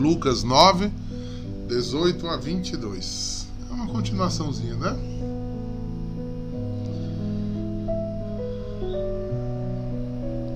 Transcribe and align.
Lucas 0.00 0.42
9, 0.42 0.90
18 1.68 2.26
a 2.26 2.36
22. 2.38 3.46
É 3.68 3.74
uma 3.74 3.86
continuaçãozinha, 3.88 4.74
né? 4.76 4.96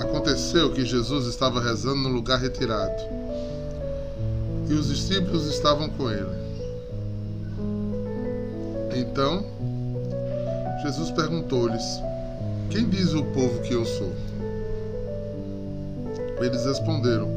Aconteceu 0.00 0.72
que 0.72 0.86
Jesus 0.86 1.26
estava 1.26 1.60
rezando 1.60 2.00
no 2.00 2.08
lugar 2.08 2.40
retirado 2.40 3.02
e 4.70 4.72
os 4.72 4.88
discípulos 4.88 5.46
estavam 5.46 5.90
com 5.90 6.10
ele. 6.10 6.44
Então, 8.96 9.44
Jesus 10.82 11.10
perguntou-lhes: 11.10 11.84
Quem 12.70 12.88
diz 12.88 13.12
o 13.12 13.22
povo 13.22 13.60
que 13.60 13.74
eu 13.74 13.84
sou? 13.84 14.12
Eles 16.40 16.64
responderam: 16.64 17.33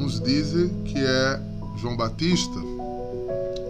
Uns 0.00 0.18
dizem 0.18 0.70
que 0.82 0.98
é 0.98 1.38
João 1.76 1.94
Batista, 1.94 2.58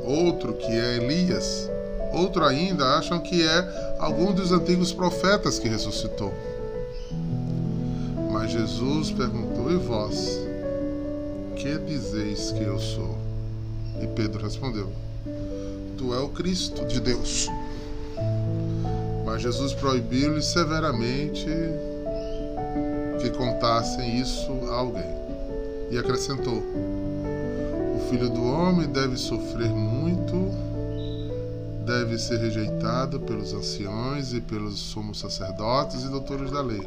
outro 0.04 0.52
que 0.52 0.70
é 0.70 0.98
Elias, 0.98 1.68
outro 2.12 2.44
ainda 2.44 2.84
acham 2.96 3.18
que 3.18 3.42
é 3.42 3.96
algum 3.98 4.32
dos 4.32 4.52
antigos 4.52 4.92
profetas 4.92 5.58
que 5.58 5.68
ressuscitou. 5.68 6.32
Mas 8.30 8.52
Jesus 8.52 9.10
perguntou: 9.10 9.72
E 9.72 9.76
vós? 9.76 10.38
Que 11.56 11.76
dizeis 11.78 12.52
que 12.52 12.62
eu 12.62 12.78
sou? 12.78 13.18
E 14.00 14.06
Pedro 14.06 14.40
respondeu: 14.40 14.88
Tu 15.98 16.14
é 16.14 16.20
o 16.20 16.28
Cristo 16.28 16.86
de 16.86 17.00
Deus. 17.00 17.48
Mas 19.26 19.42
Jesus 19.42 19.74
proibiu-lhes 19.74 20.46
severamente 20.46 21.48
que 23.20 23.30
contassem 23.30 24.20
isso 24.20 24.52
a 24.70 24.74
alguém. 24.76 25.19
E 25.90 25.98
acrescentou: 25.98 26.62
O 27.96 28.08
filho 28.08 28.30
do 28.30 28.42
homem 28.44 28.88
deve 28.88 29.16
sofrer 29.16 29.68
muito, 29.68 30.36
deve 31.84 32.16
ser 32.18 32.38
rejeitado 32.38 33.18
pelos 33.20 33.52
anciões 33.52 34.32
e 34.32 34.40
pelos 34.40 34.78
sumos 34.78 35.18
sacerdotes 35.18 36.04
e 36.04 36.08
doutores 36.08 36.50
da 36.52 36.62
lei. 36.62 36.86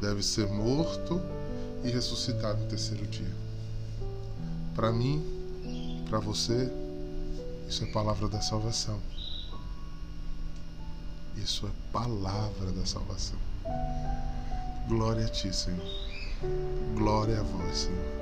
Deve 0.00 0.22
ser 0.22 0.46
morto 0.48 1.20
e 1.82 1.90
ressuscitado 1.90 2.60
no 2.60 2.66
terceiro 2.66 3.06
dia. 3.06 3.32
Para 4.74 4.92
mim, 4.92 5.24
para 6.10 6.18
você, 6.18 6.70
isso 7.68 7.84
é 7.84 7.86
palavra 7.86 8.28
da 8.28 8.40
salvação. 8.42 9.00
Isso 11.36 11.66
é 11.66 11.70
palavra 11.92 12.70
da 12.72 12.84
salvação. 12.84 13.38
Glória 14.88 15.24
a 15.24 15.28
ti, 15.28 15.54
Senhor. 15.54 16.03
Glória 16.94 17.40
a 17.40 17.42
vós, 17.42 17.78
Senhor. 17.78 18.14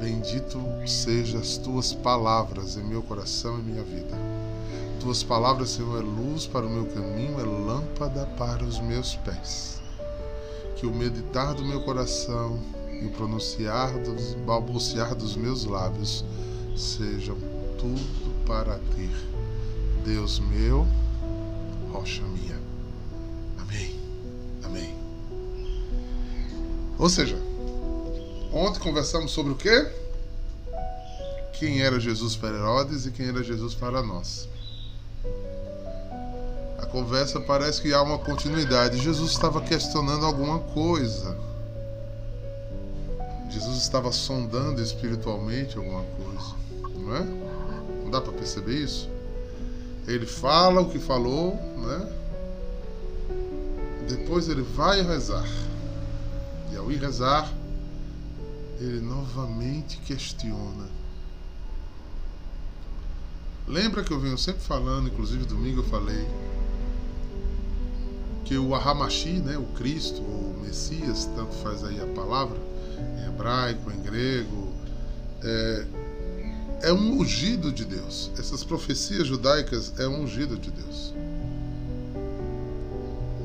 Bendito 0.00 0.60
sejam 0.86 1.40
as 1.40 1.56
tuas 1.56 1.92
palavras 1.92 2.76
em 2.76 2.84
meu 2.84 3.02
coração 3.02 3.58
e 3.58 3.62
minha 3.62 3.82
vida. 3.82 4.16
Tuas 5.00 5.22
palavras, 5.22 5.70
Senhor, 5.70 6.00
é 6.00 6.02
luz 6.02 6.46
para 6.46 6.66
o 6.66 6.70
meu 6.70 6.86
caminho, 6.86 7.40
é 7.40 7.44
lâmpada 7.44 8.26
para 8.38 8.64
os 8.64 8.80
meus 8.80 9.16
pés. 9.16 9.80
Que 10.76 10.86
o 10.86 10.94
meditar 10.94 11.54
do 11.54 11.64
meu 11.64 11.82
coração 11.82 12.58
e 13.00 13.06
o 13.06 13.10
pronunciar, 13.10 13.92
dos, 13.98 14.34
balbuciar 14.46 15.14
dos 15.14 15.36
meus 15.36 15.64
lábios 15.64 16.24
sejam 16.76 17.36
tudo 17.78 18.44
para 18.46 18.78
ti. 18.94 19.10
Deus 20.04 20.38
meu, 20.38 20.86
rocha 21.92 22.22
minha. 22.22 22.63
Ou 27.04 27.10
seja, 27.10 27.36
ontem 28.50 28.80
conversamos 28.80 29.30
sobre 29.30 29.52
o 29.52 29.56
quê? 29.56 29.86
Quem 31.52 31.82
era 31.82 32.00
Jesus 32.00 32.34
para 32.34 32.56
Herodes 32.56 33.04
e 33.04 33.10
quem 33.10 33.28
era 33.28 33.42
Jesus 33.42 33.74
para 33.74 34.02
nós. 34.02 34.48
A 36.78 36.86
conversa 36.86 37.38
parece 37.38 37.82
que 37.82 37.92
há 37.92 38.00
uma 38.00 38.16
continuidade. 38.16 38.96
Jesus 38.96 39.32
estava 39.32 39.60
questionando 39.60 40.24
alguma 40.24 40.60
coisa. 40.60 41.36
Jesus 43.50 43.82
estava 43.82 44.10
sondando 44.10 44.80
espiritualmente 44.80 45.76
alguma 45.76 46.04
coisa, 46.04 46.54
não 46.96 47.16
é? 47.16 47.24
Não 48.02 48.10
dá 48.10 48.22
para 48.22 48.32
perceber 48.32 48.78
isso? 48.82 49.10
Ele 50.08 50.24
fala 50.24 50.80
o 50.80 50.88
que 50.88 50.98
falou, 50.98 51.54
né? 51.76 52.08
Depois 54.08 54.48
ele 54.48 54.62
vai 54.62 55.02
rezar. 55.02 55.44
E 56.74 56.76
ao 56.76 56.90
ir 56.90 57.00
rezar, 57.00 57.48
ele 58.80 59.00
novamente 59.00 59.96
questiona. 59.98 60.88
Lembra 63.68 64.02
que 64.02 64.12
eu 64.12 64.18
venho 64.18 64.36
sempre 64.36 64.60
falando, 64.60 65.06
inclusive 65.06 65.44
domingo 65.44 65.82
eu 65.82 65.84
falei, 65.84 66.26
que 68.44 68.58
o 68.58 68.74
Ahamashi, 68.74 69.34
né, 69.34 69.56
o 69.56 69.66
Cristo, 69.76 70.20
o 70.20 70.60
Messias, 70.66 71.26
tanto 71.36 71.54
faz 71.62 71.84
aí 71.84 72.00
a 72.00 72.06
palavra, 72.08 72.58
em 73.20 73.28
hebraico, 73.28 73.92
em 73.92 74.02
grego, 74.02 74.72
é, 75.44 75.86
é 76.82 76.92
um 76.92 77.20
ungido 77.20 77.70
de 77.70 77.84
Deus. 77.84 78.32
Essas 78.36 78.64
profecias 78.64 79.28
judaicas 79.28 79.94
é 79.96 80.08
um 80.08 80.24
ungido 80.24 80.58
de 80.58 80.72
Deus. 80.72 81.14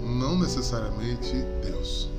Não 0.02 0.38
necessariamente 0.38 1.32
Deus. 1.64 2.10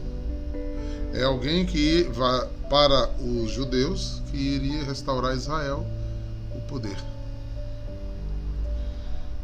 É 1.12 1.22
alguém 1.24 1.66
que 1.66 2.04
vai 2.12 2.48
para 2.68 3.10
os 3.20 3.50
judeus 3.50 4.22
que 4.30 4.36
iria 4.36 4.84
restaurar 4.84 5.36
Israel 5.36 5.86
o 6.54 6.60
poder. 6.62 6.96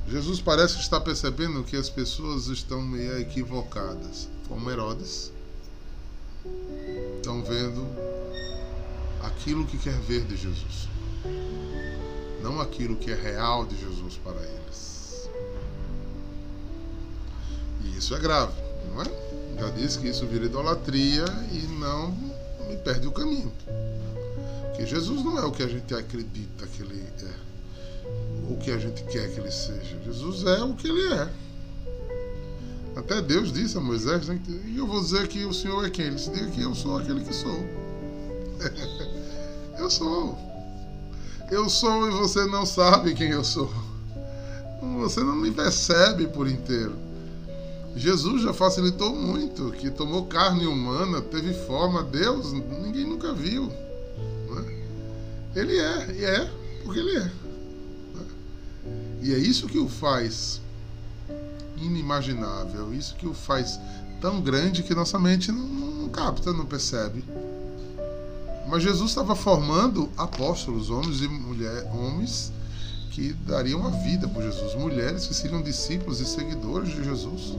Jesus 0.09 0.41
parece 0.41 0.78
estar 0.78 1.00
percebendo 1.00 1.65
que 1.65 1.77
as 1.77 1.91
pessoas 1.91 2.47
estão 2.47 2.81
meio 2.81 3.19
equivocadas, 3.19 4.28
como 4.49 4.71
Herodes. 4.71 5.32
Estão 7.16 7.43
vendo 7.43 7.84
aquilo 9.25 9.66
que 9.66 9.77
quer 9.78 9.98
ver 10.00 10.25
de 10.25 10.37
Jesus 10.37 10.87
não 12.47 12.60
aquilo 12.60 12.94
que 12.97 13.10
é 13.10 13.15
real 13.15 13.66
de 13.66 13.77
Jesus 13.77 14.21
para 14.22 14.41
eles. 14.41 15.28
E 17.83 17.98
isso 17.98 18.15
é 18.15 18.21
grave, 18.21 18.54
não 18.88 19.03
é? 19.03 19.26
Já 19.59 19.71
disse 19.71 19.99
que 19.99 20.09
isso 20.09 20.27
vira 20.27 20.47
idolatria 20.47 21.25
e 21.53 21.67
não 21.78 22.11
me 22.69 22.77
perde 22.84 23.06
o 23.06 23.12
caminho. 23.12 23.53
Porque 24.67 24.87
Jesus 24.87 25.25
não 25.25 25.39
é 25.39 25.44
o 25.44 25.53
que 25.53 25.62
a 25.62 25.69
gente 25.69 25.94
acredita 25.94 26.67
que 26.67 26.83
ele 26.83 27.03
é, 27.22 27.31
ou 28.49 28.55
o 28.55 28.59
que 28.59 28.71
a 28.71 28.78
gente 28.78 29.03
quer 29.05 29.33
que 29.33 29.41
ele 29.41 29.50
seja. 29.50 29.99
Jesus 30.05 30.45
é 30.45 30.62
o 30.62 30.75
que 30.75 30.89
ele 30.89 31.15
é. 31.15 31.28
Até 32.97 33.21
Deus 33.21 33.53
disse 33.53 33.77
a 33.77 33.81
Moisés, 33.81 34.28
né, 34.28 34.41
e 34.66 34.77
eu 34.78 34.87
vou 34.87 35.00
dizer 35.00 35.28
que 35.28 35.45
o 35.45 35.53
Senhor 35.53 35.84
é 35.84 35.91
quem? 35.91 36.06
Ele 36.06 36.16
disse, 36.16 36.31
diga 36.31 36.50
que 36.50 36.62
eu 36.62 36.75
sou 36.75 36.99
aquele 36.99 37.22
que 37.25 37.34
sou. 37.34 37.65
eu 39.78 39.91
sou. 39.91 40.39
Eu 41.50 41.69
sou 41.69 42.09
e 42.09 42.11
você 42.11 42.45
não 42.47 42.66
sabe 42.66 43.15
quem 43.15 43.31
eu 43.31 43.45
sou. 43.45 43.72
Você 44.99 45.21
não 45.21 45.37
me 45.37 45.50
percebe 45.50 46.27
por 46.27 46.49
inteiro. 46.49 47.06
Jesus 47.97 48.43
já 48.43 48.53
facilitou 48.53 49.17
muito, 49.17 49.73
que 49.73 49.91
tomou 49.91 50.27
carne 50.27 50.67
humana, 50.67 51.23
teve 51.23 51.55
forma, 51.55 52.03
Deus, 52.03 52.53
ninguém 52.53 53.07
nunca 53.07 53.33
viu. 53.33 53.67
Né? 54.51 54.83
Ele 55.55 55.79
é, 55.79 56.15
e 56.15 56.25
é, 56.25 56.51
porque 56.84 57.01
ele 57.01 57.17
é. 57.17 57.25
Né? 57.25 58.27
E 59.23 59.34
é 59.34 59.39
isso 59.39 59.67
que 59.67 59.79
o 59.79 59.89
faz 59.89 60.61
inimaginável, 61.79 62.93
isso 62.93 63.15
que 63.17 63.27
o 63.27 63.33
faz 63.33 63.81
tão 64.21 64.43
grande 64.43 64.83
que 64.83 64.95
nossa 64.95 65.19
mente 65.19 65.51
não, 65.51 65.67
não 65.67 66.09
capta, 66.11 66.53
não 66.53 66.67
percebe. 66.67 67.25
Mas 68.69 68.83
Jesus 68.83 69.11
estava 69.11 69.34
formando 69.34 70.10
apóstolos, 70.19 70.91
homens 70.91 71.22
e 71.22 71.28
mulheres, 71.28 71.89
homens 71.95 72.53
que 73.16 73.33
dariam 73.47 73.86
a 73.86 73.89
vida 73.89 74.28
por 74.28 74.42
Jesus, 74.42 74.74
mulheres 74.74 75.27
que 75.27 75.33
seriam 75.33 75.63
discípulos 75.63 76.21
e 76.21 76.27
seguidores 76.27 76.91
de 76.91 77.03
Jesus. 77.03 77.54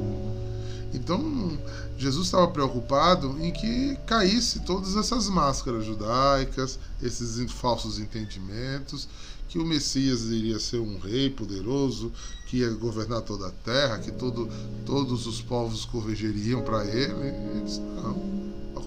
Então, 0.93 1.57
Jesus 1.97 2.27
estava 2.27 2.47
preocupado 2.49 3.35
em 3.39 3.51
que 3.51 3.97
caísse 4.05 4.59
todas 4.59 4.95
essas 4.95 5.27
máscaras 5.27 5.83
judaicas, 5.83 6.77
esses 7.01 7.51
falsos 7.51 7.97
entendimentos, 7.97 9.09
que 9.49 9.57
o 9.57 9.65
Messias 9.65 10.25
iria 10.25 10.59
ser 10.59 10.77
um 10.77 10.99
rei 10.99 11.31
poderoso, 11.31 12.11
que 12.45 12.57
ia 12.57 12.69
governar 12.69 13.23
toda 13.23 13.47
a 13.47 13.51
terra, 13.51 13.97
que 13.97 14.11
todo, 14.11 14.47
todos 14.85 15.25
os 15.25 15.41
povos 15.41 15.85
convergeriam 15.85 16.61
para 16.61 16.85
ele. 16.85 17.13
Ele 17.13 17.63
disse, 17.65 17.79
não 17.79 18.37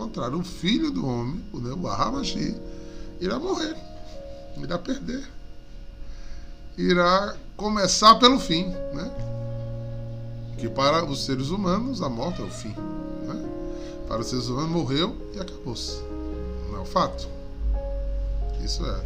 contrário, 0.01 0.39
o 0.39 0.45
filho 0.45 0.91
do 0.91 1.05
homem, 1.05 1.45
né, 1.53 1.75
o 1.75 1.87
Ahamashi, 1.87 2.57
irá 3.21 3.39
morrer, 3.39 3.77
irá 4.57 4.79
perder, 4.79 5.29
irá 6.77 7.37
começar 7.57 8.15
pelo 8.17 8.39
fim, 8.39 8.69
né? 8.69 9.11
Que 10.59 10.69
para 10.69 11.05
os 11.05 11.25
seres 11.25 11.49
humanos 11.49 12.03
a 12.03 12.09
morte 12.09 12.41
é 12.41 12.45
o 12.45 12.51
fim. 12.51 12.75
Né? 13.27 13.49
Para 14.07 14.21
os 14.21 14.29
seres 14.29 14.47
humanos 14.47 14.71
morreu 14.71 15.17
e 15.35 15.41
acabou-se. 15.41 16.01
Não 16.71 16.79
é 16.79 16.81
o 16.81 16.85
fato. 16.85 17.29
Isso 18.65 18.85
é 18.85 19.05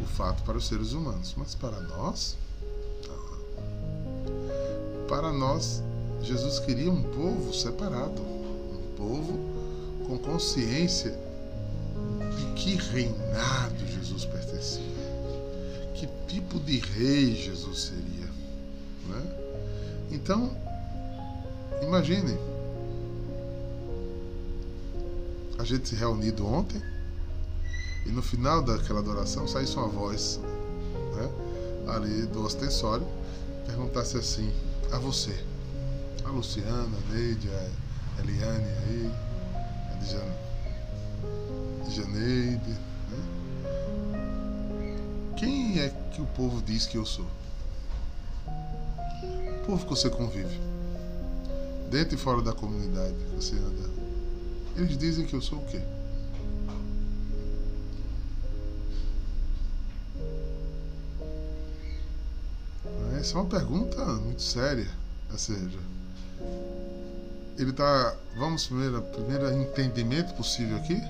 o 0.00 0.06
fato 0.06 0.42
para 0.42 0.56
os 0.56 0.66
seres 0.66 0.92
humanos. 0.92 1.34
Mas 1.36 1.54
para 1.54 1.80
nós, 1.80 2.36
para 5.08 5.32
nós, 5.32 5.82
Jesus 6.22 6.58
queria 6.60 6.90
um 6.90 7.02
povo 7.02 7.52
separado, 7.52 8.22
um 8.22 8.96
povo 8.96 9.38
com 10.06 10.16
consciência 10.18 11.18
de 12.36 12.46
que 12.54 12.76
reinado 12.76 13.86
Jesus 13.86 14.24
pertencia, 14.24 14.41
que 16.02 16.08
tipo 16.26 16.58
de 16.58 16.78
rei 16.78 17.36
Jesus 17.36 17.82
seria. 17.82 18.26
Né? 19.06 19.22
Então, 20.10 20.50
imagine 21.80 22.36
a 25.58 25.64
gente 25.64 25.88
se 25.88 25.94
reunido 25.94 26.44
ontem 26.44 26.82
e 28.04 28.08
no 28.08 28.20
final 28.20 28.62
daquela 28.62 28.98
adoração 28.98 29.46
saísse 29.46 29.76
uma 29.76 29.86
voz 29.86 30.40
né, 31.14 31.30
ali 31.86 32.26
do 32.26 32.44
ostensório 32.44 33.06
perguntasse 33.64 34.16
assim 34.16 34.52
a 34.90 34.98
você 34.98 35.38
a 36.24 36.30
Luciana, 36.30 36.84
a 36.84 37.14
Neide, 37.14 37.48
a 37.48 38.20
Eliane 38.22 39.12
a 41.86 41.90
Janeide. 41.90 42.91
Quem 45.42 45.80
é 45.80 45.88
que 46.12 46.22
o 46.22 46.26
povo 46.26 46.62
diz 46.62 46.86
que 46.86 46.96
eu 46.96 47.04
sou? 47.04 47.26
O 48.46 49.66
povo 49.66 49.84
que 49.84 49.90
você 49.90 50.08
convive, 50.08 50.56
dentro 51.90 52.14
e 52.14 52.16
fora 52.16 52.40
da 52.40 52.52
comunidade 52.52 53.12
que 53.12 53.34
você 53.34 53.56
anda, 53.56 53.90
eles 54.76 54.96
dizem 54.96 55.26
que 55.26 55.34
eu 55.34 55.42
sou 55.42 55.58
o 55.58 55.64
quê? 55.66 55.80
Essa 63.18 63.36
é 63.36 63.40
uma 63.40 63.50
pergunta 63.50 64.04
muito 64.04 64.42
séria. 64.42 64.88
Ou 65.28 65.38
seja, 65.38 65.80
ele 67.58 67.70
está. 67.70 68.14
Vamos 68.36 68.68
primeiro, 68.68 69.02
primeiro 69.02 69.52
entendimento 69.60 70.34
possível 70.34 70.76
aqui. 70.76 71.02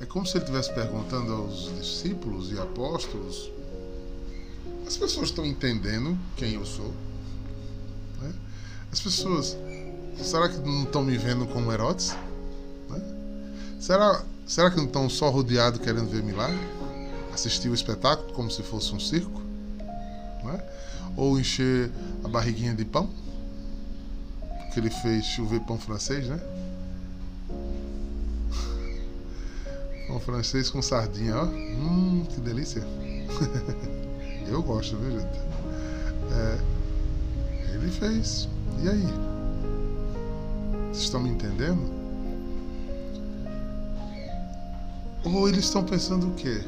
É 0.00 0.06
como 0.06 0.26
se 0.26 0.36
ele 0.36 0.44
estivesse 0.44 0.72
perguntando 0.72 1.32
aos 1.32 1.70
discípulos 1.78 2.50
e 2.50 2.58
apóstolos: 2.58 3.50
as 4.86 4.96
pessoas 4.96 5.28
estão 5.28 5.44
entendendo 5.44 6.18
quem 6.36 6.54
eu 6.54 6.64
sou? 6.64 6.92
Né? 8.20 8.32
As 8.90 8.98
pessoas, 9.00 9.56
será 10.16 10.48
que 10.48 10.58
não 10.58 10.84
estão 10.84 11.04
me 11.04 11.16
vendo 11.16 11.46
como 11.46 11.72
Herodes? 11.72 12.16
Né? 12.88 13.00
Será, 13.78 14.24
será 14.46 14.70
que 14.70 14.78
não 14.78 14.86
estão 14.86 15.08
só 15.08 15.28
rodeados 15.28 15.80
querendo 15.80 16.08
ver 16.08 16.22
milagre? 16.22 16.58
Assistir 17.32 17.68
o 17.68 17.74
espetáculo 17.74 18.32
como 18.32 18.50
se 18.50 18.62
fosse 18.62 18.92
um 18.94 18.98
circo? 18.98 19.40
Né? 20.42 20.64
Ou 21.16 21.38
encher 21.38 21.90
a 22.24 22.28
barriguinha 22.28 22.74
de 22.74 22.84
pão? 22.84 23.08
que 24.70 24.78
ele 24.78 24.90
fez 24.90 25.24
chover 25.24 25.60
pão 25.60 25.78
francês, 25.78 26.26
né? 26.26 26.40
Francês 30.20 30.70
com 30.70 30.80
sardinha, 30.80 31.36
ó. 31.36 31.44
Hum, 31.44 32.24
que 32.28 32.40
delícia. 32.40 32.82
Eu 34.48 34.62
gosto, 34.62 34.96
viu, 34.96 35.12
gente? 35.12 35.40
É, 36.32 36.58
ele 37.74 37.90
fez. 37.90 38.48
E 38.82 38.88
aí? 38.88 39.06
Vocês 40.88 41.04
estão 41.04 41.20
me 41.20 41.30
entendendo? 41.30 42.00
Ou 45.24 45.48
eles 45.48 45.64
estão 45.64 45.84
pensando 45.84 46.28
o 46.28 46.34
quê? 46.34 46.62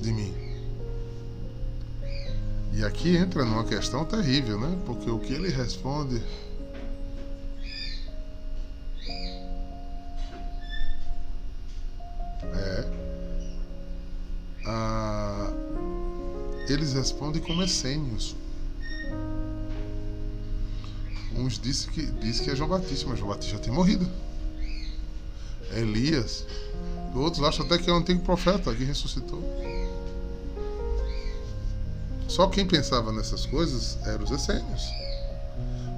De 0.00 0.12
mim. 0.12 0.32
E 2.72 2.84
aqui 2.84 3.16
entra 3.16 3.44
numa 3.44 3.64
questão 3.64 4.04
terrível, 4.04 4.58
né? 4.58 4.76
Porque 4.86 5.10
o 5.10 5.18
que 5.18 5.32
ele 5.32 5.48
responde 5.48 6.22
eles 16.72 16.92
respondem 16.92 17.40
como 17.42 17.62
essênios. 17.62 18.36
Uns 21.34 21.58
dizem 21.58 21.90
que, 21.90 22.06
diz 22.06 22.40
que 22.40 22.50
é 22.50 22.56
João 22.56 22.70
Batista, 22.70 23.06
mas 23.08 23.18
João 23.18 23.30
Batista 23.30 23.56
já 23.56 23.62
tem 23.62 23.72
morrido. 23.72 24.08
É 25.72 25.80
Elias. 25.80 26.44
Outros 27.14 27.42
acham 27.42 27.64
até 27.64 27.78
que 27.78 27.88
é 27.88 27.92
o 27.92 27.96
antigo 27.96 28.20
profeta 28.20 28.74
que 28.74 28.84
ressuscitou. 28.84 29.42
Só 32.28 32.48
quem 32.48 32.66
pensava 32.66 33.12
nessas 33.12 33.46
coisas 33.46 33.98
eram 34.06 34.24
os 34.24 34.30
essênios. 34.30 34.82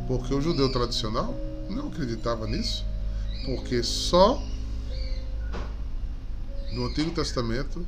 Porque 0.07 0.33
o 0.33 0.41
judeu 0.41 0.71
tradicional 0.71 1.35
não 1.69 1.89
acreditava 1.89 2.47
nisso. 2.47 2.85
Porque 3.45 3.83
só 3.83 4.43
no 6.73 6.87
Antigo 6.87 7.11
Testamento 7.11 7.85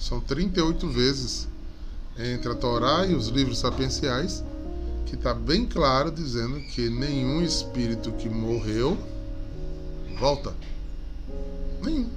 são 0.00 0.20
38 0.20 0.88
vezes 0.88 1.48
entre 2.18 2.52
a 2.52 2.54
Torá 2.54 3.06
e 3.06 3.14
os 3.14 3.28
livros 3.28 3.58
sapienciais 3.58 4.44
que 5.06 5.14
está 5.14 5.34
bem 5.34 5.66
claro 5.66 6.10
dizendo 6.10 6.58
que 6.60 6.88
nenhum 6.88 7.42
espírito 7.42 8.12
que 8.12 8.28
morreu 8.28 8.96
volta. 10.18 10.54
Nenhum. 11.82 12.08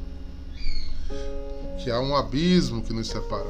Que 1.84 1.92
há 1.92 2.00
um 2.00 2.16
abismo 2.16 2.82
que 2.82 2.94
nos 2.94 3.08
separa. 3.08 3.50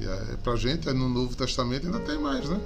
E 0.00 0.06
é, 0.06 0.36
pra 0.42 0.56
gente, 0.56 0.90
no 0.92 1.08
Novo 1.08 1.36
Testamento 1.36 1.86
ainda 1.86 2.00
tem 2.00 2.18
mais, 2.18 2.48
né? 2.48 2.60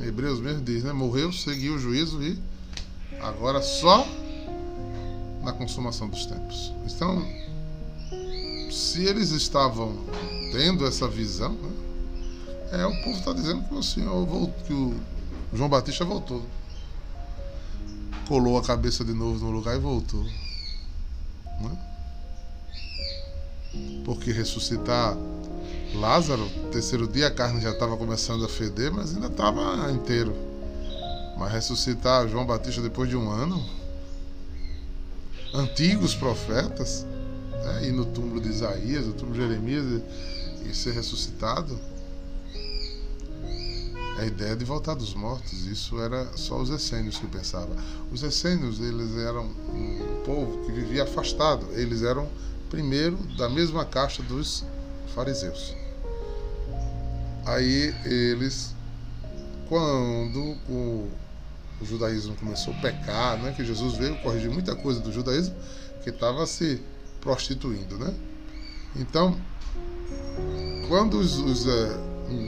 Em 0.00 0.06
Hebreus 0.06 0.40
mesmo 0.40 0.62
diz, 0.62 0.84
né? 0.84 0.92
Morreu, 0.92 1.32
seguiu 1.32 1.74
o 1.74 1.78
juízo 1.78 2.22
e 2.22 2.38
agora 3.20 3.62
só 3.62 4.06
na 5.42 5.52
consumação 5.52 6.08
dos 6.08 6.26
tempos. 6.26 6.72
Então, 6.84 7.24
se 8.70 9.04
eles 9.04 9.30
estavam 9.30 9.96
tendo 10.50 10.86
essa 10.86 11.08
visão, 11.08 11.52
né? 11.52 11.88
É, 12.70 12.86
o 12.86 13.02
povo 13.02 13.18
está 13.18 13.32
dizendo 13.32 13.62
que 13.64 13.74
o 13.74 13.82
Senhor 13.82 14.26
voltou, 14.26 14.54
que 14.66 14.72
o 14.72 14.94
João 15.54 15.68
Batista 15.70 16.04
voltou. 16.04 16.42
Colou 18.26 18.58
a 18.58 18.62
cabeça 18.62 19.04
de 19.04 19.14
novo 19.14 19.42
no 19.42 19.50
lugar 19.50 19.74
e 19.74 19.78
voltou. 19.78 20.22
Né? 21.60 21.78
Porque 24.04 24.32
ressuscitar 24.32 25.16
Lázaro, 25.94 26.46
terceiro 26.70 27.08
dia 27.08 27.28
a 27.28 27.30
carne 27.30 27.62
já 27.62 27.70
estava 27.70 27.96
começando 27.96 28.44
a 28.44 28.48
feder, 28.48 28.92
mas 28.92 29.14
ainda 29.14 29.28
estava 29.28 29.90
inteiro. 29.90 30.36
Mas 31.38 31.52
ressuscitar 31.52 32.28
João 32.28 32.44
Batista 32.44 32.82
depois 32.82 33.08
de 33.08 33.16
um 33.16 33.30
ano, 33.30 33.64
antigos 35.54 36.14
profetas, 36.14 37.06
né, 37.64 37.86
ir 37.86 37.92
no 37.92 38.04
túmulo 38.04 38.40
de 38.40 38.50
Isaías, 38.50 39.06
no 39.06 39.14
túmulo 39.14 39.38
de 39.38 39.46
Jeremias 39.46 40.02
e, 40.64 40.74
ser 40.74 40.92
ressuscitado, 40.92 41.78
a 44.18 44.24
ideia 44.24 44.56
de 44.56 44.64
voltar 44.64 44.94
dos 44.94 45.14
mortos. 45.14 45.66
Isso 45.66 46.00
era 46.00 46.36
só 46.36 46.58
os 46.58 46.70
essênios 46.70 47.18
que 47.18 47.26
pensavam. 47.26 47.76
Os 48.12 48.22
essênios, 48.22 48.80
eles 48.80 49.16
eram 49.16 49.44
um 49.46 50.22
povo 50.24 50.64
que 50.64 50.72
vivia 50.72 51.04
afastado. 51.04 51.66
Eles 51.72 52.02
eram, 52.02 52.28
primeiro, 52.68 53.16
da 53.36 53.48
mesma 53.48 53.84
caixa 53.84 54.22
dos 54.22 54.64
fariseus. 55.14 55.74
Aí 57.46 57.94
eles, 58.04 58.74
quando 59.68 60.56
o, 60.68 61.08
o 61.80 61.84
judaísmo 61.84 62.34
começou 62.34 62.74
a 62.74 62.76
pecar, 62.78 63.38
né, 63.38 63.52
que 63.56 63.64
Jesus 63.64 63.96
veio 63.96 64.20
corrigir 64.20 64.50
muita 64.50 64.74
coisa 64.74 65.00
do 65.00 65.12
judaísmo, 65.12 65.54
que 66.02 66.10
estava 66.10 66.44
se 66.44 66.82
prostituindo, 67.20 67.96
né? 67.98 68.12
Então, 68.96 69.38
quando 70.88 71.18
os, 71.18 71.36
os 71.36 71.66
é, 71.66 71.98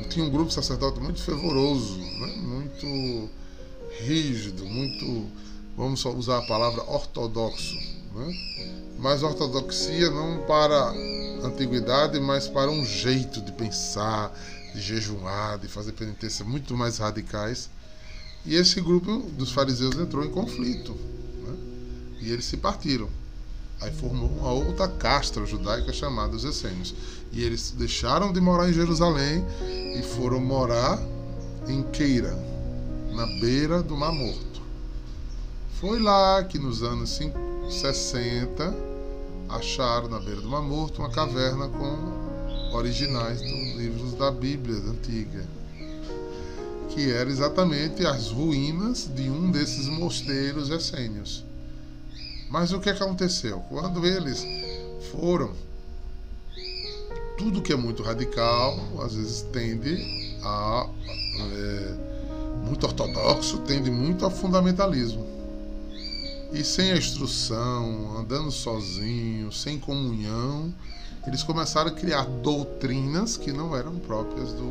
tinha 0.09 0.25
um 0.25 0.31
grupo 0.31 0.51
sacerdote 0.51 0.99
muito 0.99 1.23
fervoroso, 1.23 1.99
né, 1.99 2.35
muito 2.39 3.29
rígido, 4.01 4.65
muito, 4.65 5.27
vamos 5.77 6.01
só 6.01 6.11
usar 6.11 6.39
a 6.39 6.47
palavra 6.47 6.83
ortodoxo, 6.85 7.77
né? 8.15 8.35
mas 8.99 9.23
ortodoxia 9.23 10.11
não 10.11 10.43
para 10.47 10.91
antiguidade, 11.45 12.19
mas 12.19 12.49
para 12.49 12.71
um 12.71 12.85
jeito 12.85 13.41
de 13.43 13.53
pensar, 13.53 14.33
de 14.75 14.81
jejuar, 14.81 15.59
de 15.59 15.69
fazer 15.69 15.93
penitências 15.93 16.47
muito 16.47 16.77
mais 16.77 16.99
radicais. 16.99 17.69
E 18.45 18.55
esse 18.55 18.81
grupo 18.81 19.19
dos 19.33 19.53
fariseus 19.53 19.97
entrou 19.97 20.25
em 20.25 20.31
conflito. 20.31 20.93
Né? 20.93 21.55
E 22.21 22.31
eles 22.31 22.47
se 22.47 22.57
partiram. 22.57 23.09
Aí 23.81 23.91
formou 23.93 24.29
uma 24.29 24.53
outra 24.53 24.87
casta 24.87 25.45
judaica 25.47 25.93
chamada 25.93 26.37
os 26.37 26.45
essênios. 26.45 26.95
E 27.33 27.43
eles 27.45 27.71
deixaram 27.71 28.33
de 28.33 28.41
morar 28.41 28.69
em 28.69 28.73
Jerusalém 28.73 29.45
e 29.97 30.03
foram 30.03 30.41
morar 30.41 31.01
em 31.69 31.83
Queira, 31.85 32.37
na 33.13 33.27
beira 33.41 33.83
do 33.83 33.97
Mar 33.97 34.13
Morto. 34.13 34.61
Foi 35.81 36.01
lá 36.01 36.43
que 36.45 36.59
nos 36.59 36.83
anos 36.83 37.21
60 37.71 38.75
acharam 39.49 40.09
na 40.09 40.19
beira 40.19 40.41
do 40.41 40.49
Mar 40.49 40.63
Morto 40.63 41.01
uma 41.01 41.11
caverna 41.11 41.69
com 41.69 42.77
originais 42.77 43.41
dos 43.41 43.77
livros 43.77 44.15
da 44.15 44.31
Bíblia 44.31 44.77
antiga, 44.77 45.45
que 46.91 47.11
era 47.11 47.31
exatamente 47.31 48.05
as 48.05 48.31
ruínas 48.31 49.09
de 49.15 49.31
um 49.31 49.51
desses 49.51 49.87
mosteiros 49.87 50.71
essênios. 50.71 51.45
Mas 52.49 52.73
o 52.73 52.81
que 52.81 52.91
aconteceu? 52.91 53.61
Quando 53.69 54.05
eles 54.05 54.45
foram, 55.13 55.53
tudo 57.41 57.63
que 57.63 57.73
é 57.73 57.77
muito 57.77 58.03
radical, 58.03 58.79
às 59.03 59.15
vezes 59.15 59.41
tende 59.51 60.37
a. 60.43 60.87
É, 61.41 62.11
muito 62.67 62.85
ortodoxo, 62.85 63.61
tende 63.61 63.91
muito 63.91 64.27
ao 64.27 64.31
fundamentalismo. 64.31 65.27
E 66.53 66.63
sem 66.63 66.93
a 66.93 66.99
instrução, 66.99 68.19
andando 68.19 68.51
sozinho, 68.51 69.51
sem 69.51 69.79
comunhão, 69.79 70.71
eles 71.27 71.43
começaram 71.43 71.91
a 71.91 71.95
criar 71.95 72.25
doutrinas 72.25 73.39
que 73.39 73.51
não 73.53 73.75
eram 73.75 73.97
próprias 73.97 74.53
do, 74.53 74.69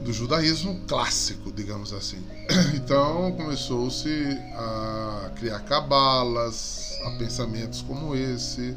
do, 0.00 0.04
do 0.06 0.12
judaísmo 0.12 0.80
clássico, 0.88 1.52
digamos 1.52 1.92
assim. 1.92 2.24
Então 2.74 3.30
começou-se 3.32 4.08
a 4.54 5.30
criar 5.36 5.60
cabalas, 5.60 6.98
a 7.04 7.10
pensamentos 7.12 7.80
como 7.82 8.16
esse, 8.16 8.76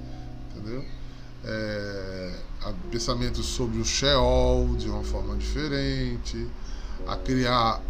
entendeu? 0.51 0.98
É, 1.43 2.33
pensamentos 2.91 3.45
sobre 3.45 3.79
o 3.79 3.85
Sheol 3.85 4.75
de 4.75 4.89
uma 4.89 5.03
forma 5.03 5.35
diferente, 5.37 6.47
a 7.07 7.15
criar 7.15 7.81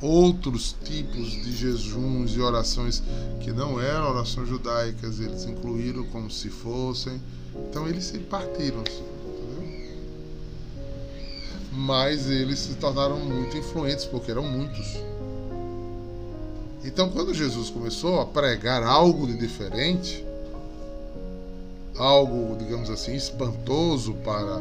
outros 0.00 0.74
tipos 0.84 1.30
de 1.30 1.52
jejuns 1.52 2.34
e 2.34 2.40
orações 2.40 3.02
que 3.40 3.52
não 3.52 3.80
eram 3.80 4.10
orações 4.10 4.48
judaicas, 4.48 5.20
eles 5.20 5.44
incluíram 5.44 6.04
como 6.06 6.30
se 6.30 6.48
fossem. 6.48 7.20
Então 7.68 7.88
eles 7.88 8.04
se 8.04 8.18
partiram, 8.18 8.80
entendeu? 8.80 9.98
Mas 11.72 12.28
eles 12.28 12.58
se 12.58 12.74
tornaram 12.74 13.18
muito 13.18 13.56
influentes 13.56 14.04
porque 14.04 14.30
eram 14.30 14.42
muitos. 14.42 14.96
Então 16.84 17.10
quando 17.10 17.32
Jesus 17.32 17.70
começou 17.70 18.20
a 18.20 18.26
pregar 18.26 18.82
algo 18.82 19.26
de 19.26 19.36
diferente, 19.36 20.24
algo, 21.98 22.56
digamos 22.56 22.90
assim, 22.90 23.14
espantoso 23.14 24.14
para 24.24 24.60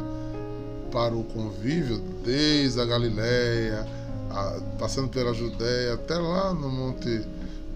para 0.91 1.15
o 1.15 1.23
convívio 1.23 1.99
desde 2.23 2.81
a 2.81 2.85
Galileia, 2.85 3.87
a, 4.29 4.59
passando 4.77 5.07
pela 5.07 5.33
Judéia 5.33 5.93
até 5.93 6.15
lá 6.15 6.53
no 6.53 6.69
Monte 6.69 7.25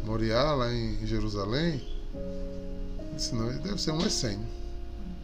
Moriá, 0.03 0.53
lá 0.53 0.71
em 0.71 0.97
Jerusalém, 1.07 1.81
disse, 3.15 3.33
não, 3.33 3.47
deve 3.47 3.81
ser 3.81 3.91
um 3.91 4.05
essênio. 4.05 4.45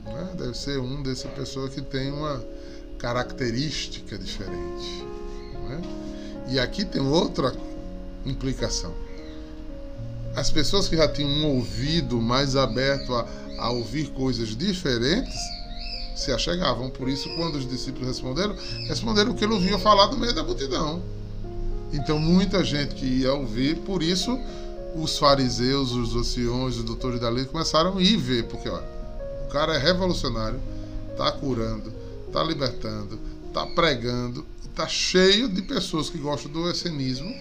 Né? 0.06 0.30
Deve 0.38 0.58
ser 0.58 0.80
um 0.80 1.04
dessa 1.04 1.28
pessoa 1.28 1.70
que 1.70 1.82
tem 1.82 2.12
uma 2.12 2.44
característica 2.98 4.18
diferente. 4.18 5.06
Né? 5.70 5.82
E 6.50 6.60
aqui 6.60 6.86
tem 6.86 7.02
outra 7.02 7.54
implicação. 8.26 8.94
As 10.36 10.50
pessoas 10.50 10.88
que 10.88 10.96
já 10.96 11.08
tinham 11.08 11.30
um 11.30 11.56
ouvido 11.56 12.22
mais 12.22 12.56
aberto 12.56 13.14
a, 13.14 13.28
a 13.62 13.70
ouvir 13.70 14.10
coisas 14.10 14.56
diferentes 14.56 15.40
se 16.16 16.32
achegavam. 16.32 16.90
Por 16.90 17.08
isso, 17.08 17.30
quando 17.36 17.56
os 17.56 17.70
discípulos 17.70 18.08
responderam, 18.08 18.56
responderam 18.88 19.32
o 19.32 19.36
que 19.36 19.46
ele 19.46 19.54
ouvia 19.54 19.78
falar 19.78 20.08
no 20.08 20.18
meio 20.18 20.34
da 20.34 20.44
multidão. 20.44 21.02
Então, 21.94 22.18
muita 22.20 22.64
gente 22.64 22.96
que 22.96 23.06
ia 23.06 23.34
ouvir, 23.34 23.78
por 23.78 24.02
isso, 24.02 24.38
os 24.96 25.18
fariseus, 25.18 25.92
os 25.92 26.16
ociões, 26.16 26.78
os 26.78 26.84
doutores 26.84 27.20
da 27.20 27.30
lei 27.30 27.46
começaram 27.46 27.98
a 27.98 28.02
ir 28.02 28.18
ver, 28.18 28.46
porque 28.46 28.68
olha, 28.68 28.88
o 29.46 29.50
cara 29.50 29.76
é 29.76 29.78
revolucionário, 29.78 30.60
está 31.12 31.32
curando, 31.32 31.94
está 32.28 32.44
libertando, 32.44 33.20
está 33.48 33.66
pregando, 33.68 34.46
está 34.66 34.88
cheio 34.88 35.50
de 35.50 35.62
pessoas 35.62 36.10
que 36.10 36.18
gostam 36.18 36.52
do 36.52 36.70
essenismo 36.70 37.34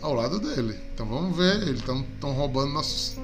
ao 0.00 0.14
lado 0.14 0.40
dele. 0.40 0.78
Então 0.92 1.06
vamos 1.06 1.36
ver, 1.36 1.68
eles 1.68 1.80
estão 1.80 2.32
roubando 2.32 2.72
nossos 2.72 3.16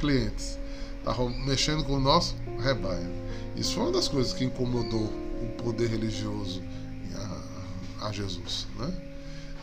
clientes, 0.00 0.58
está 0.98 1.14
mexendo 1.46 1.84
com 1.84 1.94
o 1.94 2.00
nosso 2.00 2.34
rebanho. 2.60 3.10
Isso 3.56 3.74
foi 3.74 3.84
uma 3.84 3.92
das 3.92 4.08
coisas 4.08 4.32
que 4.32 4.44
incomodou 4.44 5.12
o 5.42 5.62
poder 5.62 5.88
religioso 5.88 6.62
a, 8.00 8.06
a 8.08 8.12
Jesus, 8.12 8.66
né? 8.78 8.92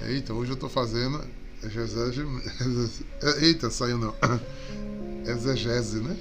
Eita, 0.02 0.34
hoje 0.34 0.52
eu 0.52 0.56
estou 0.56 0.70
fazendo 0.70 1.24
exegese, 1.64 3.06
eita, 3.42 3.70
saiu 3.70 3.98
não, 3.98 4.14
exegese, 5.26 6.00
né? 6.00 6.16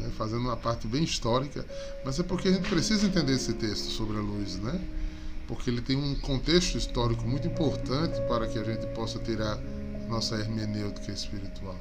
É, 0.00 0.10
fazendo 0.10 0.40
uma 0.40 0.56
parte 0.56 0.86
bem 0.86 1.02
histórica, 1.02 1.64
mas 2.04 2.20
é 2.20 2.22
porque 2.22 2.48
a 2.48 2.52
gente 2.52 2.68
precisa 2.68 3.06
entender 3.06 3.32
esse 3.32 3.52
texto 3.54 3.90
sobre 3.90 4.16
a 4.16 4.20
luz, 4.20 4.56
né? 4.56 4.80
Porque 5.46 5.70
ele 5.70 5.80
tem 5.80 5.96
um 5.96 6.14
contexto 6.16 6.76
histórico 6.76 7.26
muito 7.26 7.48
importante 7.48 8.20
para 8.28 8.46
que 8.46 8.58
a 8.58 8.64
gente 8.64 8.86
possa 8.88 9.18
tirar 9.18 9.58
nossa 10.08 10.36
hermenêutica 10.36 11.10
espiritual. 11.10 11.76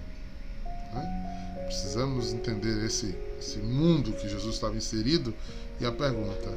Né? 0.93 1.63
Precisamos 1.65 2.33
entender 2.33 2.85
esse, 2.85 3.15
esse 3.39 3.59
mundo 3.59 4.13
que 4.13 4.27
Jesus 4.29 4.55
estava 4.55 4.75
inserido 4.75 5.33
e 5.79 5.85
a 5.85 5.91
pergunta. 5.91 6.49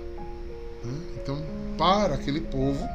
Né? 0.84 0.94
Então, 1.22 1.38
para 1.76 2.14
aquele 2.14 2.40
povo, 2.40 2.88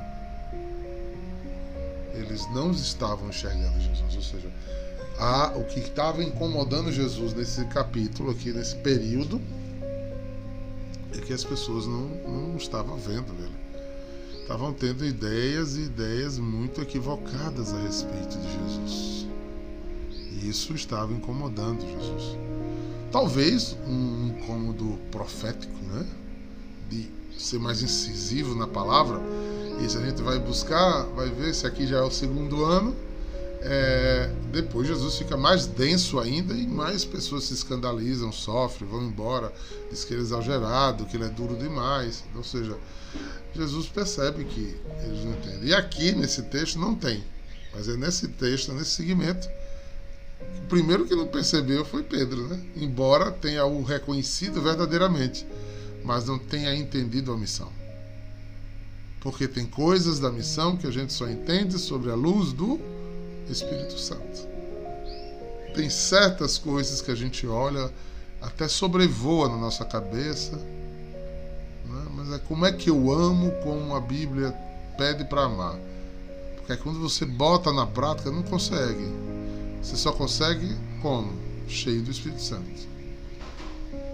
eles 2.13 2.49
não 2.53 2.71
estavam 2.71 3.29
enxergando 3.29 3.79
Jesus, 3.79 4.15
ou 4.15 4.21
seja, 4.21 4.51
a, 5.17 5.53
o 5.55 5.63
que 5.65 5.79
estava 5.79 6.23
incomodando 6.23 6.91
Jesus 6.91 7.33
nesse 7.33 7.63
capítulo 7.65 8.31
aqui, 8.31 8.51
nesse 8.51 8.75
período, 8.77 9.41
é 11.13 11.21
que 11.21 11.33
as 11.33 11.43
pessoas 11.43 11.85
não, 11.85 12.07
não 12.27 12.57
estavam 12.57 12.97
vendo 12.97 13.33
ele. 13.39 13.65
Estavam 14.41 14.73
tendo 14.73 15.05
ideias 15.05 15.75
e 15.75 15.81
ideias 15.81 16.37
muito 16.37 16.81
equivocadas 16.81 17.73
a 17.73 17.81
respeito 17.81 18.37
de 18.37 18.51
Jesus. 18.51 19.27
Isso 20.47 20.73
estava 20.73 21.13
incomodando 21.13 21.81
Jesus. 21.81 22.37
Talvez 23.11 23.75
um 23.87 24.27
incômodo 24.27 24.99
profético, 25.11 25.73
né? 25.85 26.05
De 26.89 27.09
ser 27.37 27.59
mais 27.59 27.81
incisivo 27.81 28.55
na 28.55 28.67
palavra, 28.67 29.19
e 29.81 29.89
se 29.89 29.97
a 29.97 30.01
gente 30.01 30.21
vai 30.21 30.39
buscar, 30.39 31.03
vai 31.15 31.29
ver 31.29 31.53
se 31.53 31.67
aqui 31.67 31.85
já 31.85 31.97
é 31.97 32.01
o 32.01 32.11
segundo 32.11 32.63
ano. 32.63 32.95
É, 33.67 34.31
depois 34.51 34.87
Jesus 34.87 35.17
fica 35.17 35.35
mais 35.35 35.65
denso 35.65 36.19
ainda 36.19 36.53
e 36.53 36.67
mais 36.67 37.03
pessoas 37.03 37.45
se 37.45 37.53
escandalizam, 37.53 38.31
sofrem, 38.31 38.87
vão 38.87 39.03
embora, 39.03 39.51
diz 39.89 40.03
que 40.03 40.13
ele 40.13 40.21
é 40.21 40.23
exagerado, 40.23 41.05
que 41.05 41.17
ele 41.17 41.25
é 41.25 41.29
duro 41.29 41.55
demais. 41.55 42.23
Ou 42.35 42.43
seja, 42.43 42.77
Jesus 43.55 43.87
percebe 43.87 44.45
que 44.45 44.75
eles 45.03 45.25
não 45.25 45.31
entendem. 45.31 45.69
E 45.69 45.73
aqui 45.73 46.11
nesse 46.11 46.43
texto 46.43 46.77
não 46.77 46.93
tem, 46.93 47.23
mas 47.73 47.87
é 47.89 47.97
nesse 47.97 48.27
texto, 48.27 48.71
nesse 48.71 48.91
segmento, 48.91 49.49
o 50.41 50.67
primeiro 50.67 51.05
que 51.05 51.15
não 51.15 51.27
percebeu 51.27 51.85
foi 51.85 52.03
Pedro, 52.03 52.47
né? 52.47 52.59
embora 52.75 53.31
tenha 53.31 53.65
o 53.65 53.83
reconhecido 53.83 54.61
verdadeiramente, 54.61 55.45
mas 56.03 56.25
não 56.25 56.37
tenha 56.39 56.75
entendido 56.75 57.31
a 57.31 57.37
missão 57.37 57.71
porque 59.25 59.47
tem 59.47 59.65
coisas 59.65 60.19
da 60.19 60.31
missão 60.31 60.77
que 60.77 60.85
a 60.85 60.91
gente 60.91 61.11
só 61.11 61.27
entende 61.27 61.79
sobre 61.79 62.11
a 62.11 62.13
luz 62.13 62.53
do 62.53 62.79
Espírito 63.49 63.97
Santo. 63.97 64.47
Tem 65.73 65.89
certas 65.89 66.59
coisas 66.59 67.01
que 67.01 67.09
a 67.09 67.15
gente 67.15 67.47
olha, 67.47 67.91
até 68.39 68.67
sobrevoa 68.67 69.49
na 69.49 69.57
nossa 69.57 69.83
cabeça, 69.83 70.55
né? 70.57 72.05
mas 72.13 72.33
é 72.33 72.37
como 72.37 72.67
é 72.67 72.71
que 72.71 72.91
eu 72.91 73.11
amo 73.11 73.51
como 73.63 73.95
a 73.95 73.99
Bíblia 73.99 74.53
pede 74.95 75.25
para 75.25 75.45
amar. 75.45 75.75
Porque 76.57 76.77
quando 76.77 76.99
você 76.99 77.25
bota 77.25 77.73
na 77.73 77.87
prática, 77.87 78.29
não 78.29 78.43
consegue. 78.43 79.11
Você 79.82 79.96
só 79.96 80.12
consegue 80.12 80.75
como? 81.01 81.34
Cheio 81.67 82.01
do 82.01 82.12
Espírito 82.12 82.41
Santo. 82.41 82.88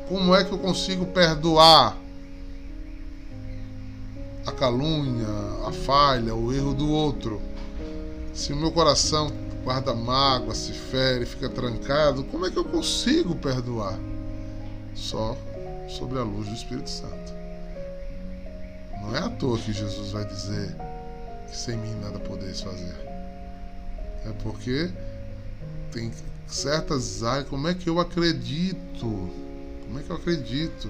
Como 0.07 0.35
é 0.35 0.43
que 0.43 0.51
eu 0.51 0.57
consigo 0.57 1.05
perdoar 1.07 1.97
a 4.45 4.51
calúnia, 4.51 5.27
a 5.67 5.71
falha, 5.71 6.33
o 6.33 6.53
erro 6.53 6.73
do 6.73 6.89
outro. 6.89 7.41
Se 8.33 8.53
o 8.53 8.55
meu 8.55 8.71
coração 8.71 9.31
guarda 9.63 9.93
mágoa, 9.93 10.55
se 10.55 10.71
fere, 10.73 11.25
fica 11.25 11.49
trancado, 11.49 12.23
como 12.25 12.45
é 12.45 12.51
que 12.51 12.57
eu 12.57 12.65
consigo 12.65 13.35
perdoar? 13.35 13.99
Só 14.95 15.37
sobre 15.87 16.19
a 16.19 16.23
luz 16.23 16.47
do 16.47 16.55
Espírito 16.55 16.89
Santo. 16.89 17.33
Não 19.01 19.15
é 19.15 19.19
à 19.19 19.29
toa 19.29 19.57
que 19.57 19.73
Jesus 19.73 20.11
vai 20.11 20.25
dizer 20.25 20.75
que 21.49 21.57
sem 21.57 21.77
mim 21.77 21.95
nada 22.01 22.19
podeis 22.19 22.61
fazer. 22.61 22.95
É 24.25 24.31
porque 24.43 24.89
tem 25.91 26.11
certas 26.47 27.23
áreas, 27.23 27.47
como 27.47 27.67
é 27.67 27.73
que 27.73 27.89
eu 27.89 27.99
acredito? 27.99 29.29
Como 29.85 29.99
é 29.99 30.03
que 30.03 30.09
eu 30.09 30.15
acredito 30.15 30.89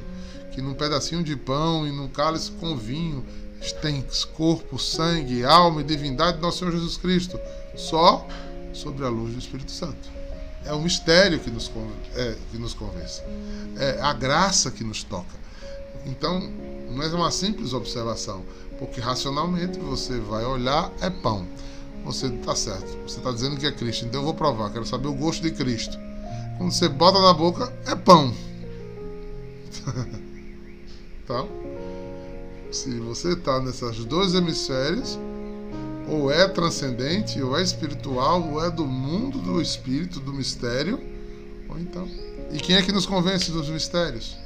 que 0.51 0.62
num 0.62 0.74
pedacinho 0.74 1.24
de 1.24 1.36
pão 1.36 1.88
e 1.88 1.91
num 1.91 2.08
cálice 2.08 2.51
com 2.51 2.75
vinho 2.75 3.25
tem 3.81 4.03
corpo, 4.34 4.77
sangue, 4.79 5.43
alma 5.43 5.81
e 5.81 5.84
divindade 5.84 6.38
do 6.38 6.41
nosso 6.41 6.60
Senhor 6.60 6.72
Jesus 6.72 6.98
Cristo, 6.98 7.39
só 7.75 8.27
sobre 8.74 9.05
a 9.05 9.10
luz 9.10 9.34
do 9.34 9.39
Espírito 9.39 9.72
Santo. 9.72 10.10
É 10.65 10.74
o 10.74 10.81
mistério 10.81 11.39
que 11.39 11.50
nos, 11.50 11.72
é, 12.15 12.36
que 12.51 12.58
nos 12.58 12.74
convence. 12.74 13.22
É 13.77 14.00
a 14.01 14.13
graça 14.13 14.72
que 14.72 14.84
nos 14.84 15.03
toca. 15.03 15.39
Então, 16.05 16.39
não 16.89 17.03
é 17.03 17.08
uma 17.08 17.31
simples 17.31 17.74
observação, 17.74 18.43
porque 18.79 19.00
racionalmente 19.00 19.79
você 19.79 20.20
vai 20.20 20.43
olhar, 20.43 20.91
é 21.01 21.10
pão. 21.10 21.48
Você 22.03 22.27
está 22.27 22.55
certo, 22.55 22.98
você 23.08 23.17
está 23.17 23.31
dizendo 23.31 23.58
que 23.58 23.65
é 23.65 23.72
Cristo, 23.72 24.05
então 24.05 24.22
eu 24.22 24.25
vou 24.25 24.34
provar, 24.34 24.72
quero 24.72 24.86
saber 24.86 25.08
o 25.08 25.13
gosto 25.13 25.41
de 25.43 25.51
Cristo. 25.51 25.98
Quando 26.58 26.72
você 26.72 26.89
bota 26.89 27.20
na 27.20 27.34
boca, 27.34 27.72
é 27.86 27.96
pão. 27.96 28.34
então, 31.24 31.48
se 32.72 33.00
você 33.00 33.34
está 33.34 33.60
nessas 33.60 34.03
dois 34.05 34.34
hemisférios, 34.34 35.20
ou 36.08 36.31
é 36.31 36.48
transcendente, 36.48 37.41
ou 37.41 37.58
é 37.58 37.62
espiritual, 37.63 38.41
ou 38.51 38.65
é 38.65 38.70
do 38.70 38.86
mundo 38.86 39.38
do 39.39 39.62
espírito, 39.62 40.20
do 40.20 40.34
mistério, 40.34 41.00
ou 41.70 41.79
então. 41.79 42.08
E 42.51 42.58
quem 42.58 42.75
é 42.75 42.81
que 42.81 42.91
nos 42.91 43.05
convence 43.05 43.51
dos 43.51 43.70
mistérios? 43.70 44.38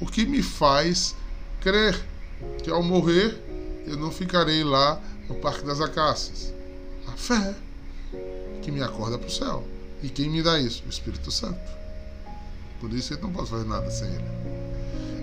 O 0.00 0.06
que 0.06 0.26
me 0.26 0.42
faz 0.42 1.14
crer 1.60 1.98
que 2.62 2.70
ao 2.70 2.82
morrer 2.82 3.40
eu 3.86 3.96
não 3.96 4.10
ficarei 4.10 4.62
lá 4.62 5.00
no 5.28 5.34
Parque 5.36 5.64
das 5.64 5.80
Acácias? 5.80 6.52
A 7.06 7.12
fé 7.12 7.54
que 8.62 8.70
me 8.70 8.82
acorda 8.82 9.18
para 9.18 9.28
o 9.28 9.30
céu. 9.30 9.64
E 10.02 10.08
quem 10.08 10.28
me 10.28 10.42
dá 10.42 10.58
isso? 10.58 10.82
O 10.86 10.88
Espírito 10.88 11.30
Santo. 11.30 11.60
Por 12.80 12.92
isso 12.92 13.14
eu 13.14 13.20
não 13.20 13.32
posso 13.32 13.52
fazer 13.52 13.66
nada 13.66 13.90
sem 13.90 14.08
ele. 14.08 14.24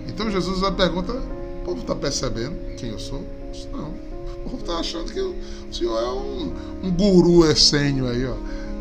Então 0.08 0.30
Jesus 0.30 0.60
vai 0.60 0.72
pergunta: 0.72 1.12
o 1.12 1.64
povo 1.64 1.80
está 1.80 1.94
percebendo 1.94 2.76
quem 2.76 2.90
eu 2.90 2.98
sou? 2.98 3.24
Não. 3.72 3.90
O 3.90 4.42
povo 4.44 4.56
está 4.58 4.78
achando 4.78 5.12
que 5.12 5.20
o 5.20 5.34
senhor 5.72 5.98
é 5.98 6.10
um, 6.10 6.86
um 6.86 6.90
guru 6.90 7.44
essênio 7.44 8.08
aí, 8.08 8.24
ó. 8.24 8.36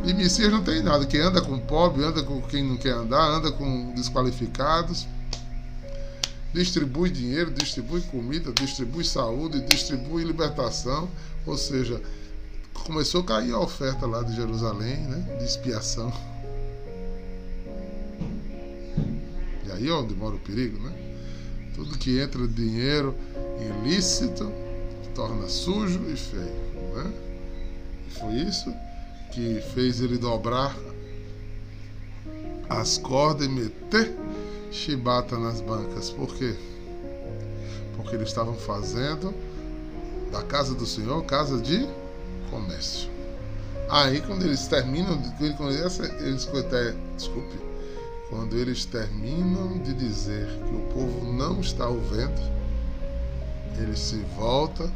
E 0.05 0.13
Messias 0.13 0.49
não 0.51 0.63
tem 0.63 0.81
nada. 0.81 1.05
Quem 1.05 1.19
anda 1.19 1.41
com 1.41 1.59
pobre, 1.59 2.03
anda 2.03 2.23
com 2.23 2.41
quem 2.43 2.63
não 2.63 2.77
quer 2.77 2.93
andar, 2.93 3.29
anda 3.29 3.51
com 3.51 3.91
desqualificados. 3.93 5.05
Distribui 6.53 7.09
dinheiro, 7.11 7.51
distribui 7.51 8.01
comida, 8.01 8.51
distribui 8.51 9.03
saúde, 9.05 9.61
distribui 9.61 10.23
libertação. 10.23 11.09
Ou 11.45 11.57
seja, 11.57 12.01
começou 12.73 13.21
a 13.21 13.25
cair 13.25 13.53
a 13.53 13.59
oferta 13.59 14.05
lá 14.05 14.23
de 14.23 14.35
Jerusalém, 14.35 14.97
né? 14.97 15.37
De 15.37 15.45
expiação. 15.45 16.11
E 19.65 19.71
aí 19.71 19.87
é 19.87 19.93
onde 19.93 20.15
mora 20.15 20.35
o 20.35 20.39
perigo, 20.39 20.79
né? 20.79 20.91
Tudo 21.75 21.97
que 21.97 22.19
entra 22.19 22.47
dinheiro 22.47 23.15
ilícito 23.83 24.51
torna 25.13 25.47
sujo 25.47 26.01
e 26.09 26.15
feio, 26.15 26.95
né? 26.95 27.13
E 28.07 28.19
foi 28.19 28.33
isso 28.33 28.73
que 29.31 29.61
fez 29.73 30.01
ele 30.01 30.17
dobrar 30.17 30.75
as 32.69 32.97
cordas 32.97 33.47
e 33.47 33.49
meter 33.49 34.15
chibata 34.71 35.37
nas 35.37 35.61
bancas. 35.61 36.09
Por 36.09 36.33
quê? 36.35 36.55
Porque 37.95 38.15
eles 38.15 38.29
estavam 38.29 38.55
fazendo 38.55 39.33
da 40.31 40.43
casa 40.43 40.75
do 40.75 40.85
Senhor 40.85 41.23
casa 41.25 41.59
de 41.59 41.87
comércio. 42.49 43.09
Aí 43.89 44.21
quando 44.21 44.43
eles 44.43 44.67
terminam, 44.67 45.19
quando 45.57 45.71
eles, 45.71 45.99
eles 45.99 46.47
desculpe, 47.17 47.57
quando 48.29 48.55
eles 48.55 48.85
terminam 48.85 49.79
de 49.79 49.93
dizer 49.93 50.47
que 50.47 50.75
o 50.75 50.81
povo 50.93 51.33
não 51.33 51.59
está 51.59 51.87
ouvindo, 51.87 52.39
ele 53.79 53.95
se 53.95 54.17
volta 54.37 54.89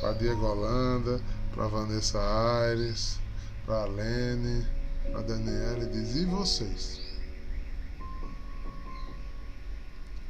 para 0.00 0.12
Diego 0.12 0.46
Holanda, 0.46 1.20
para 1.52 1.66
Vanessa 1.66 2.20
Aires, 2.60 3.18
para 3.64 3.86
Lene, 3.86 4.64
para 5.10 5.22
Daniela 5.22 5.82
e 5.82 5.86
diz: 5.86 6.14
E 6.14 6.24
vocês? 6.26 7.05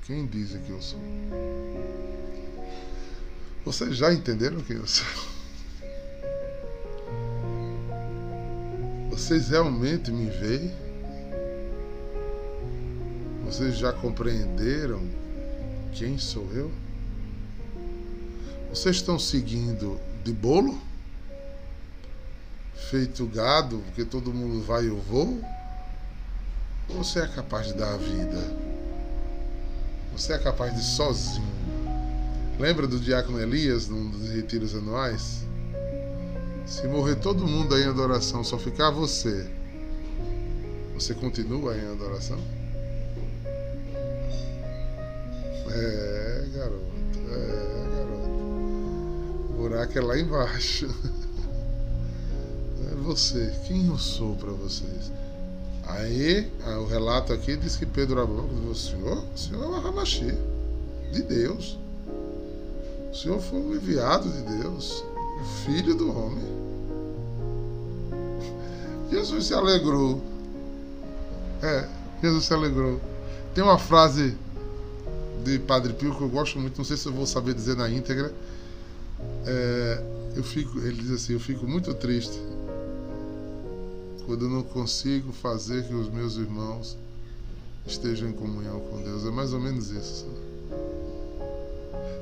Quem 0.06 0.24
dizem 0.24 0.62
que 0.62 0.70
eu 0.70 0.80
sou? 0.80 1.00
Vocês 3.64 3.96
já 3.96 4.14
entenderam 4.14 4.60
quem 4.60 4.76
eu 4.76 4.86
sou? 4.86 5.04
Vocês 9.10 9.48
realmente 9.48 10.12
me 10.12 10.30
veem? 10.30 10.72
Vocês 13.46 13.76
já 13.76 13.92
compreenderam 13.92 15.04
quem 15.92 16.16
sou 16.18 16.48
eu? 16.52 16.70
Vocês 18.70 18.96
estão 18.96 19.18
seguindo 19.18 19.98
de 20.22 20.32
bolo? 20.32 20.80
Feito 22.90 23.26
gado, 23.26 23.78
porque 23.86 24.04
todo 24.04 24.32
mundo 24.32 24.64
vai 24.64 24.84
e 24.84 24.86
eu 24.86 25.00
vou? 25.00 25.42
Ou 26.90 27.02
você 27.02 27.18
é 27.18 27.26
capaz 27.26 27.66
de 27.66 27.74
dar 27.74 27.94
a 27.94 27.96
vida? 27.96 28.65
Você 30.16 30.32
é 30.32 30.38
capaz 30.38 30.74
de 30.74 30.82
sozinho? 30.82 31.46
Lembra 32.58 32.86
do 32.86 32.98
diácono 32.98 33.38
Elias 33.38 33.86
num 33.86 34.08
dos 34.08 34.30
retiros 34.30 34.74
anuais? 34.74 35.44
Se 36.64 36.88
morrer 36.88 37.16
todo 37.16 37.46
mundo 37.46 37.74
aí 37.74 37.82
em 37.82 37.88
adoração, 37.88 38.42
só 38.42 38.58
ficar 38.58 38.90
você, 38.90 39.46
você 40.94 41.12
continua 41.12 41.76
em 41.76 41.86
adoração? 41.92 42.38
É, 45.70 46.46
garoto, 46.54 46.92
é, 47.30 47.96
garoto. 47.96 48.30
O 49.50 49.54
buraco 49.58 49.98
é 49.98 50.00
lá 50.00 50.18
embaixo. 50.18 50.88
É 52.88 52.94
você. 52.94 53.52
Quem 53.66 53.88
eu 53.88 53.98
sou 53.98 54.36
para 54.36 54.52
vocês? 54.52 55.10
Aí, 55.86 56.50
o 56.80 56.84
relato 56.86 57.32
aqui 57.32 57.56
diz 57.56 57.76
que 57.76 57.86
Pedro 57.86 58.20
abriu 58.20 58.44
o 58.68 58.74
Senhor, 58.74 59.22
o 59.32 59.38
Senhor 59.38 59.62
é 59.62 59.66
o 59.66 59.80
Ramaxi, 59.80 60.34
de 61.12 61.22
Deus. 61.22 61.78
O 63.12 63.14
Senhor 63.14 63.40
foi 63.40 63.58
um 63.60 63.74
enviado 63.74 64.28
de 64.28 64.42
Deus, 64.60 65.04
o 65.40 65.44
Filho 65.64 65.94
do 65.94 66.10
homem. 66.10 66.44
Jesus 69.10 69.46
se 69.46 69.54
alegrou. 69.54 70.20
É, 71.62 71.88
Jesus 72.20 72.44
se 72.44 72.52
alegrou. 72.52 73.00
Tem 73.54 73.62
uma 73.62 73.78
frase 73.78 74.36
de 75.44 75.58
Padre 75.60 75.92
Pio 75.92 76.14
que 76.16 76.20
eu 76.20 76.28
gosto 76.28 76.58
muito, 76.58 76.76
não 76.76 76.84
sei 76.84 76.96
se 76.96 77.06
eu 77.06 77.12
vou 77.12 77.26
saber 77.26 77.54
dizer 77.54 77.76
na 77.76 77.88
íntegra. 77.88 78.34
É, 79.46 80.02
eu 80.34 80.42
fico, 80.42 80.80
ele 80.80 81.00
diz 81.00 81.12
assim: 81.12 81.34
Eu 81.34 81.40
fico 81.40 81.64
muito 81.64 81.94
triste 81.94 82.38
quando 84.26 84.44
eu 84.44 84.50
não 84.50 84.62
consigo 84.62 85.32
fazer 85.32 85.86
que 85.86 85.94
os 85.94 86.10
meus 86.10 86.36
irmãos 86.36 86.98
estejam 87.86 88.28
em 88.28 88.32
comunhão 88.32 88.80
com 88.80 89.00
Deus. 89.00 89.24
É 89.24 89.30
mais 89.30 89.52
ou 89.52 89.60
menos 89.60 89.90
isso. 89.90 90.26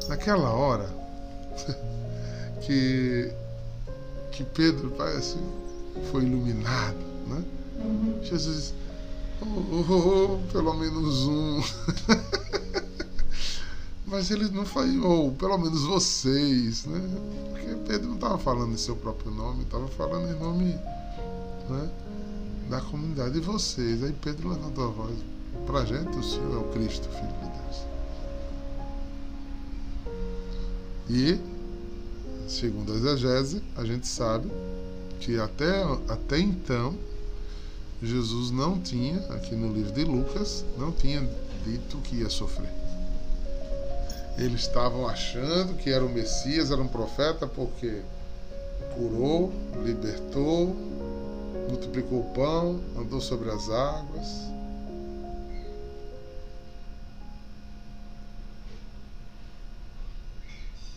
Naquela 0.07 0.51
hora 0.51 0.95
que, 2.61 3.33
que 4.31 4.45
Pedro 4.45 4.91
parece 4.91 5.39
foi 6.13 6.25
iluminado, 6.25 6.99
né? 7.27 7.43
Jesus, 8.23 8.75
oh, 9.41 9.47
oh, 9.47 10.35
oh, 10.35 10.39
pelo 10.53 10.75
menos 10.75 11.27
um. 11.27 11.63
Mas 14.07 14.31
ele 14.31 14.51
não 14.51 14.67
falou, 14.67 15.33
pelo 15.33 15.57
menos 15.57 15.83
vocês, 15.83 16.85
né? 16.85 17.01
Porque 17.51 17.75
Pedro 17.87 18.09
não 18.09 18.17
estava 18.17 18.39
falando 18.39 18.75
em 18.75 18.77
seu 18.77 18.95
próprio 18.95 19.31
nome, 19.31 19.63
estava 19.63 19.89
falando 19.89 20.31
em 20.31 20.39
nome 20.39 20.79
né, 21.69 21.91
da 22.69 22.81
comunidade. 22.81 23.39
E 23.39 23.41
vocês? 23.41 24.03
Aí 24.03 24.13
Pedro 24.13 24.51
levantou 24.51 24.85
a 24.85 24.91
voz. 24.91 25.17
Para 25.67 25.81
a 25.81 25.85
gente, 25.85 26.17
o 26.19 26.23
Senhor 26.23 26.55
é 26.55 26.59
o 26.59 26.73
Cristo, 26.73 27.09
Filho 27.09 27.29
de 27.29 27.49
Deus. 27.59 27.85
E, 31.09 31.41
segundo 32.49 32.93
a 32.93 32.97
exegese, 32.97 33.63
a 33.77 33.85
gente 33.85 34.07
sabe 34.07 34.51
que 35.21 35.39
até, 35.39 35.83
até 36.09 36.39
então 36.39 36.95
Jesus 38.03 38.51
não 38.51 38.79
tinha, 38.81 39.19
aqui 39.31 39.55
no 39.55 39.73
livro 39.73 39.93
de 39.93 40.05
Lucas, 40.05 40.65
não 40.77 40.93
tinha 40.93 41.27
dito 41.65 41.97
que 41.99 42.17
ia 42.17 42.29
sofrer. 42.29 42.71
Eles 44.37 44.63
estavam 44.63 45.09
achando 45.09 45.75
que 45.77 45.91
era 45.91 46.05
o 46.05 46.09
Messias, 46.09 46.71
era 46.71 46.83
um 46.83 46.89
profeta, 46.89 47.47
porque 47.47 48.03
curou, 48.95 49.53
libertou, 49.83 50.77
multiplicou 51.69 52.21
o 52.21 52.35
pão, 52.35 52.81
andou 52.97 53.21
sobre 53.21 53.51
as 53.51 53.69
águas. 53.71 54.27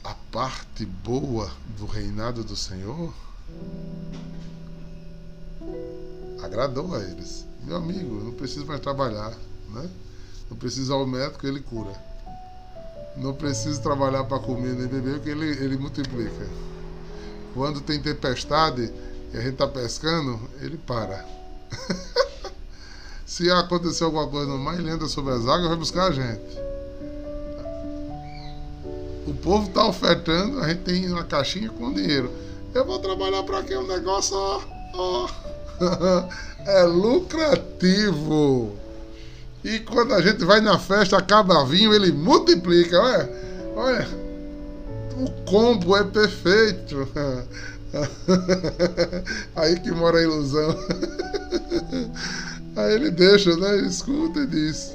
A 0.04 0.13
parte 0.32 0.86
boa 0.86 1.52
do 1.78 1.86
reinado 1.86 2.43
do 2.43 2.56
Senhor 2.56 3.13
agradou 6.41 6.96
a 6.96 7.04
eles. 7.04 7.46
Meu 7.63 7.78
amigo, 7.78 8.24
não 8.24 8.32
preciso 8.32 8.65
mais 8.65 8.80
trabalhar, 8.80 9.36
né? 9.70 9.89
Não 10.50 10.56
preciso 10.56 10.93
ao 10.93 11.06
médico, 11.06 11.46
ele 11.46 11.60
cura. 11.60 11.91
Não 13.17 13.34
preciso 13.34 13.82
trabalhar 13.82 14.24
para 14.24 14.39
comer 14.39 14.74
nem 14.76 14.88
beber, 14.88 15.15
porque 15.15 15.30
ele, 15.30 15.50
ele 15.63 15.78
multiplica. 15.78 16.48
Quando 17.54 17.82
tem 17.82 18.02
tempestade, 18.02 18.93
e 19.33 19.37
a 19.37 19.41
gente 19.41 19.55
tá 19.55 19.67
pescando, 19.67 20.39
ele 20.61 20.77
para. 20.77 21.25
Se 23.25 23.51
acontecer 23.51 24.03
alguma 24.03 24.27
coisa 24.27 24.47
no 24.47 24.57
mar, 24.57 24.79
ele 24.79 24.89
entra 24.89 25.07
sobre 25.07 25.33
as 25.33 25.45
águas 25.45 25.67
vai 25.67 25.77
buscar 25.77 26.07
a 26.07 26.11
gente. 26.11 26.67
O 29.27 29.33
povo 29.33 29.69
tá 29.69 29.85
ofertando, 29.85 30.61
a 30.61 30.69
gente 30.69 30.83
tem 30.83 31.11
uma 31.11 31.25
caixinha 31.25 31.69
com 31.69 31.93
dinheiro. 31.93 32.31
Eu 32.73 32.85
vou 32.85 32.99
trabalhar 32.99 33.43
para 33.43 33.63
quê? 33.63 33.75
Um 33.75 33.85
negócio, 33.85 34.35
ó, 34.35 34.61
ó. 34.93 35.29
é 36.65 36.83
lucrativo. 36.83 38.73
E 39.63 39.79
quando 39.79 40.13
a 40.13 40.21
gente 40.21 40.45
vai 40.45 40.61
na 40.61 40.79
festa, 40.79 41.17
acaba 41.17 41.65
vinho, 41.65 41.93
ele 41.93 42.11
multiplica, 42.11 42.97
olha. 42.99 43.29
Olha. 43.75 44.07
O 45.17 45.29
combo 45.49 45.97
é 45.97 46.03
perfeito. 46.03 47.07
Aí 49.56 49.80
que 49.80 49.91
mora 49.91 50.19
a 50.19 50.21
ilusão. 50.21 50.76
Aí 52.76 52.93
ele 52.93 53.12
deixa, 53.12 53.56
né? 53.56 53.78
Escuta 53.78 54.39
e 54.39 54.47
diz. 54.47 54.93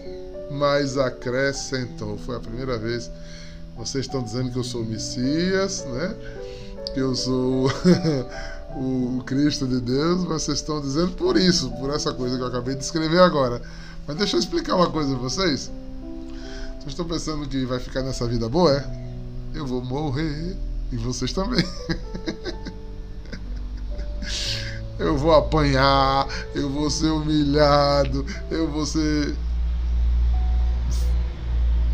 Mas 0.51 0.99
acrescentou. 0.99 2.19
Foi 2.19 2.37
a 2.37 2.41
primeira 2.41 2.79
vez. 2.79 3.11
Vocês 3.77 4.05
estão 4.05 4.23
dizendo 4.23 4.51
que 4.51 4.59
eu 4.59 4.65
sou 4.65 4.85
Messias, 4.85 5.85
né? 5.87 6.15
Que 6.95 7.01
eu 7.01 7.15
sou 7.15 7.71
o 8.77 9.23
Cristo 9.25 9.67
de 9.67 9.81
Deus. 9.81 10.25
Vocês 10.25 10.59
estão 10.59 10.81
dizendo 10.81 11.13
por 11.13 11.37
isso, 11.37 11.71
por 11.73 11.91
essa 11.91 12.13
coisa 12.13 12.37
que 12.37 12.43
eu 12.43 12.47
acabei 12.47 12.75
de 12.75 12.85
escrever 12.85 13.21
agora. 13.21 13.63
Mas 14.07 14.17
deixa 14.17 14.37
eu 14.37 14.41
explicar 14.41 14.77
uma 14.77 14.91
coisa 14.91 15.15
a 15.15 15.19
vocês. 15.19 15.71
Vocês 16.79 16.89
estão 16.89 17.07
pensando 17.07 17.49
que 17.49 17.65
vai 17.65 17.79
ficar 17.79 18.03
nessa 18.03 18.27
vida 18.27 18.49
boa? 18.49 18.77
É? 18.77 18.85
Eu 19.55 19.67
vou 19.67 19.83
morrer. 19.83 20.57
E 20.91 20.97
vocês 20.97 21.33
também. 21.33 21.65
eu 25.03 25.17
vou 25.17 25.35
apanhar, 25.35 26.27
eu 26.55 26.69
vou 26.71 26.89
ser 26.91 27.11
humilhado, 27.11 28.25
eu 28.51 28.71
vou 28.71 28.87
ser 28.87 29.35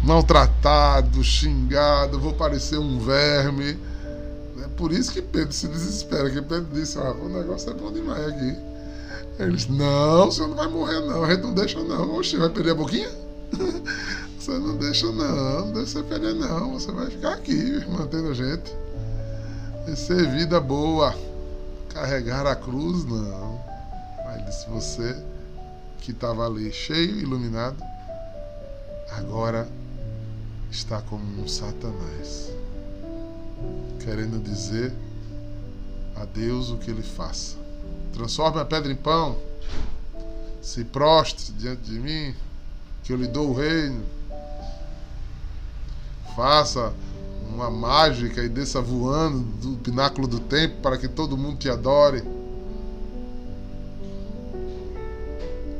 maltratado, 0.04 1.22
xingado, 1.22 2.18
vou 2.18 2.32
parecer 2.32 2.78
um 2.78 2.98
verme. 2.98 3.78
É 4.62 4.68
por 4.76 4.92
isso 4.92 5.12
que 5.12 5.22
Pedro 5.22 5.52
se 5.52 5.68
desespera, 5.68 6.30
que 6.30 6.40
Pedro 6.42 6.68
disse, 6.72 6.98
ah, 6.98 7.12
o 7.12 7.28
negócio 7.28 7.70
é 7.70 7.74
bom 7.74 7.92
demais 7.92 8.26
aqui. 8.26 8.56
Ele 9.38 9.52
disse, 9.52 9.70
não, 9.70 10.26
você 10.26 10.42
não 10.42 10.54
vai 10.54 10.68
morrer 10.68 11.00
não, 11.00 11.24
a 11.24 11.30
gente 11.30 11.42
não 11.42 11.54
deixa 11.54 11.82
não. 11.82 12.16
Oxe, 12.16 12.36
vai 12.36 12.48
perder 12.48 12.72
a 12.72 12.74
boquinha? 12.74 13.10
você 14.38 14.52
não 14.58 14.76
deixa 14.76 15.06
não, 15.06 15.66
não 15.66 15.72
deixa 15.72 15.92
você 15.92 16.02
perder 16.02 16.34
não, 16.34 16.72
você 16.72 16.90
vai 16.90 17.06
ficar 17.06 17.34
aqui, 17.34 17.84
mantendo 17.88 18.30
a 18.30 18.34
gente. 18.34 18.72
E 19.86 19.96
ser 19.96 20.28
vida 20.32 20.60
boa. 20.60 21.14
Carregar 21.98 22.46
a 22.46 22.54
cruz, 22.54 23.04
não. 23.04 23.60
Aí 24.24 24.40
disse, 24.44 24.68
você 24.68 25.20
que 25.98 26.12
estava 26.12 26.46
ali 26.46 26.72
cheio, 26.72 27.18
iluminado, 27.18 27.82
agora 29.10 29.68
está 30.70 31.02
como 31.02 31.42
um 31.42 31.48
Satanás, 31.48 32.52
querendo 33.98 34.40
dizer 34.40 34.92
a 36.14 36.24
Deus 36.24 36.70
o 36.70 36.78
que 36.78 36.88
ele 36.88 37.02
faça. 37.02 37.56
Transforme 38.12 38.60
a 38.60 38.64
pedra 38.64 38.92
em 38.92 38.96
pão, 38.96 39.36
se 40.62 40.84
prostre 40.84 41.52
diante 41.54 41.82
de 41.82 41.98
mim, 41.98 42.32
que 43.02 43.12
eu 43.12 43.16
lhe 43.16 43.26
dou 43.26 43.50
o 43.50 43.54
reino. 43.54 44.06
Faça 46.36 46.94
uma 47.52 47.70
mágica 47.70 48.42
e 48.42 48.48
desça 48.48 48.80
voando 48.80 49.40
do 49.40 49.76
pináculo 49.78 50.26
do 50.26 50.40
templo 50.40 50.78
para 50.82 50.98
que 50.98 51.08
todo 51.08 51.36
mundo 51.36 51.58
te 51.58 51.68
adore. 51.68 52.22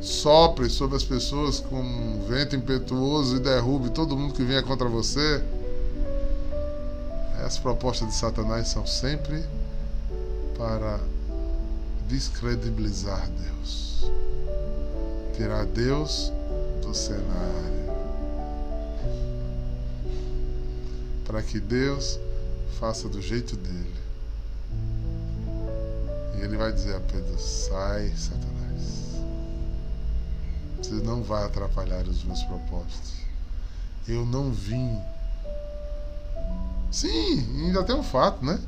Sopre 0.01 0.69
sobre 0.69 0.97
as 0.97 1.03
pessoas 1.03 1.59
com 1.59 1.79
um 1.81 2.25
vento 2.27 2.55
impetuoso 2.55 3.37
e 3.37 3.39
derrube 3.39 3.89
todo 3.91 4.17
mundo 4.17 4.33
que 4.33 4.43
venha 4.43 4.63
contra 4.63 4.87
você. 4.87 5.43
As 7.45 7.57
propostas 7.57 8.09
de 8.09 8.15
Satanás 8.15 8.67
são 8.67 8.85
sempre 8.85 9.43
para 10.57 10.99
descredibilizar 12.07 13.29
Deus, 13.29 14.11
tirar 15.35 15.65
Deus 15.65 16.33
do 16.81 16.93
cenário. 16.93 17.78
Para 21.29 21.43
que 21.43 21.59
Deus 21.59 22.19
faça 22.79 23.07
do 23.07 23.21
jeito 23.21 23.55
dele. 23.55 23.93
E 26.35 26.41
ele 26.41 26.57
vai 26.57 26.71
dizer 26.71 26.95
a 26.95 26.99
Pedro: 26.99 27.37
sai, 27.37 28.11
Satanás. 28.17 29.21
Você 30.81 30.95
não 31.03 31.21
vai 31.21 31.45
atrapalhar 31.45 32.01
os 32.07 32.23
meus 32.23 32.41
propósitos. 32.41 33.13
Eu 34.07 34.25
não 34.25 34.51
vim. 34.51 34.99
Sim, 36.91 37.63
ainda 37.63 37.83
tem 37.83 37.95
um 37.95 38.01
fato, 38.01 38.43
né? 38.43 38.59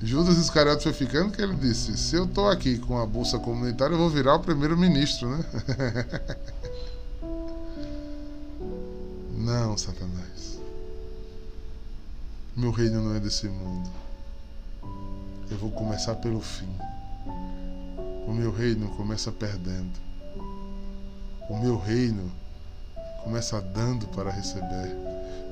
Judas 0.00 0.38
Iscariotes 0.38 0.82
foi 0.82 0.94
ficando 0.94 1.30
que 1.30 1.42
ele 1.42 1.56
disse: 1.56 1.94
se 1.98 2.16
eu 2.16 2.24
estou 2.24 2.48
aqui 2.48 2.78
com 2.78 2.98
a 2.98 3.04
bolsa 3.04 3.38
comunitária, 3.38 3.92
eu 3.92 3.98
vou 3.98 4.08
virar 4.08 4.36
o 4.36 4.40
primeiro-ministro, 4.40 5.28
né? 5.28 5.44
não, 9.36 9.76
Satanás. 9.76 10.51
Meu 12.54 12.70
reino 12.70 13.00
não 13.00 13.14
é 13.14 13.20
desse 13.20 13.48
mundo. 13.48 13.88
Eu 15.50 15.56
vou 15.56 15.70
começar 15.70 16.14
pelo 16.16 16.38
fim. 16.38 16.68
O 18.26 18.32
meu 18.32 18.52
reino 18.52 18.90
começa 18.90 19.32
perdendo. 19.32 19.98
O 21.48 21.56
meu 21.58 21.78
reino 21.78 22.30
começa 23.24 23.58
dando 23.58 24.06
para 24.08 24.30
receber, 24.30 24.94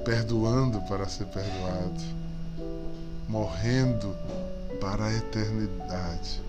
perdoando 0.05 0.79
para 0.83 1.09
ser 1.09 1.25
perdoado, 1.27 2.01
morrendo 3.27 4.15
para 4.79 5.07
a 5.07 5.13
eternidade, 5.15 6.43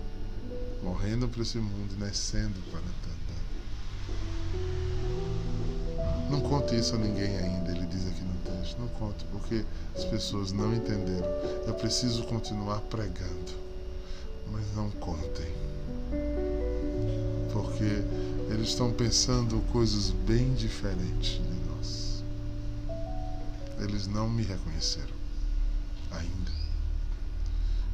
morrendo 0.82 1.28
para 1.28 1.40
esse 1.40 1.56
mundo 1.56 1.94
e 1.96 1.98
nascendo 1.98 2.60
para 2.70 2.80
a 2.80 2.82
eternidade. 2.82 3.12
Não 6.30 6.42
conte 6.42 6.76
isso 6.76 6.94
a 6.94 6.98
ninguém 6.98 7.38
ainda, 7.38 7.71
Não 8.82 8.88
conte, 8.88 9.24
porque 9.30 9.64
as 9.96 10.04
pessoas 10.06 10.50
não 10.50 10.74
entenderam. 10.74 11.28
Eu 11.68 11.74
preciso 11.74 12.24
continuar 12.24 12.80
pregando, 12.80 13.52
mas 14.50 14.64
não 14.74 14.90
contem. 14.90 15.46
Porque 17.52 18.02
eles 18.52 18.70
estão 18.70 18.92
pensando 18.92 19.60
coisas 19.70 20.10
bem 20.10 20.52
diferentes 20.54 21.34
de 21.34 21.70
nós. 21.70 22.24
Eles 23.78 24.08
não 24.08 24.28
me 24.28 24.42
reconheceram 24.42 25.14
ainda. 26.10 26.50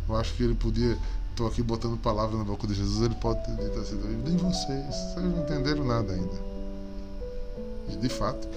Eu 0.08 0.16
acho 0.16 0.32
que 0.36 0.42
ele 0.42 0.54
podia. 0.54 0.96
Estou 1.30 1.48
aqui 1.48 1.62
botando 1.62 1.98
palavra 1.98 2.38
na 2.38 2.44
boca 2.44 2.66
de 2.66 2.72
Jesus. 2.72 3.04
Ele 3.04 3.14
pode 3.16 3.44
ter 3.44 3.54
dito 3.62 3.78
assim: 3.78 3.96
nem 4.24 4.38
vocês, 4.38 4.86
vocês 4.86 5.16
não 5.16 5.42
entenderam 5.42 5.84
nada 5.84 6.14
ainda. 6.14 6.48
E 7.90 7.96
de 7.96 8.08
fato, 8.08 8.48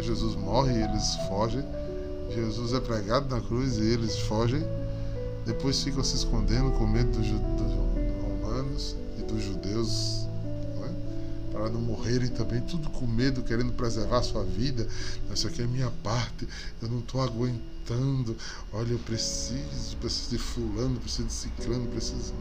Jesus 0.00 0.34
morre 0.36 0.72
e 0.72 0.82
eles 0.82 1.16
fogem 1.28 1.64
Jesus 2.34 2.72
é 2.72 2.80
pregado 2.80 3.32
na 3.32 3.40
cruz 3.40 3.76
e 3.76 3.84
eles 3.84 4.18
fogem. 4.18 4.62
Depois 5.46 5.82
ficam 5.82 6.02
se 6.02 6.16
escondendo 6.16 6.70
com 6.72 6.86
medo 6.86 7.10
dos, 7.10 7.28
dos 7.28 7.72
romanos 8.22 8.96
e 9.18 9.22
dos 9.22 9.42
judeus, 9.42 10.26
né? 10.80 10.92
para 11.52 11.68
não 11.68 11.80
morrerem 11.80 12.28
também, 12.28 12.60
tudo 12.62 12.88
com 12.90 13.06
medo, 13.06 13.42
querendo 13.42 13.72
preservar 13.72 14.18
a 14.18 14.22
sua 14.22 14.42
vida. 14.42 14.88
Essa 15.30 15.48
aqui 15.48 15.62
é 15.62 15.66
minha 15.66 15.92
parte, 16.02 16.48
eu 16.82 16.88
não 16.88 16.98
estou 16.98 17.20
aguentando. 17.20 18.36
Olha, 18.72 18.92
eu 18.92 18.98
preciso, 19.00 19.96
preciso 20.00 20.30
de 20.30 20.38
fulano, 20.38 20.98
preciso 20.98 21.28
de 21.28 21.32
ciclano, 21.32 21.86
preciso. 21.88 22.32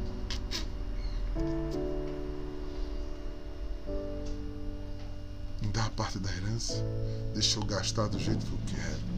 Parte 5.95 6.19
da 6.19 6.29
herança, 6.31 6.75
deixa 7.33 7.59
eu 7.59 7.65
gastar 7.65 8.07
do 8.07 8.19
jeito 8.19 8.45
que 8.45 8.51
eu 8.51 8.59
quero 8.67 9.13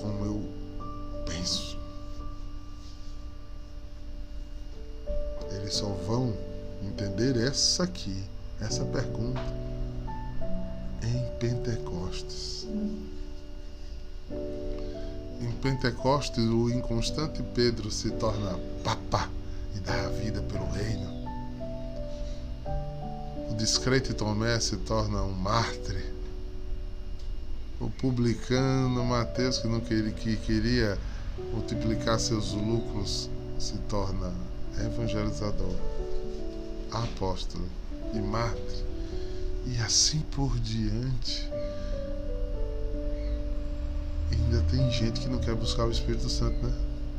como 0.00 0.24
eu 0.24 0.42
penso. 1.24 1.78
Eles 5.52 5.74
só 5.74 5.86
vão 6.06 6.34
entender 6.82 7.36
essa 7.36 7.84
aqui, 7.84 8.24
essa 8.60 8.84
pergunta, 8.84 9.40
em 11.02 11.38
Pentecostes. 11.38 12.66
Em 15.40 15.52
Pentecostes, 15.62 16.44
o 16.44 16.70
inconstante 16.70 17.42
Pedro 17.54 17.90
se 17.90 18.10
torna 18.12 18.58
papa 18.84 19.28
e 19.74 19.80
dá 19.80 20.06
a 20.06 20.08
vida 20.10 20.42
pelo 20.42 20.70
reino. 20.70 21.19
O 23.60 23.62
discreto 23.62 24.14
Tomé 24.14 24.58
se 24.58 24.74
torna 24.78 25.22
um 25.22 25.34
mártir 25.34 26.14
o 27.78 27.90
publicano 27.90 29.04
Mateus, 29.04 29.58
que 29.58 29.68
não 29.68 29.80
queria, 29.80 30.12
que 30.12 30.34
queria 30.38 30.98
multiplicar 31.52 32.18
seus 32.18 32.52
lucros, 32.52 33.28
se 33.58 33.76
torna 33.80 34.32
evangelizador, 34.82 35.74
apóstolo 36.90 37.68
e 38.14 38.18
mártir, 38.18 38.86
e 39.66 39.76
assim 39.82 40.20
por 40.34 40.58
diante. 40.60 41.46
Ainda 44.32 44.62
tem 44.70 44.90
gente 44.90 45.20
que 45.20 45.28
não 45.28 45.38
quer 45.38 45.54
buscar 45.54 45.84
o 45.84 45.90
Espírito 45.90 46.30
Santo, 46.30 46.56
né? 46.64 46.72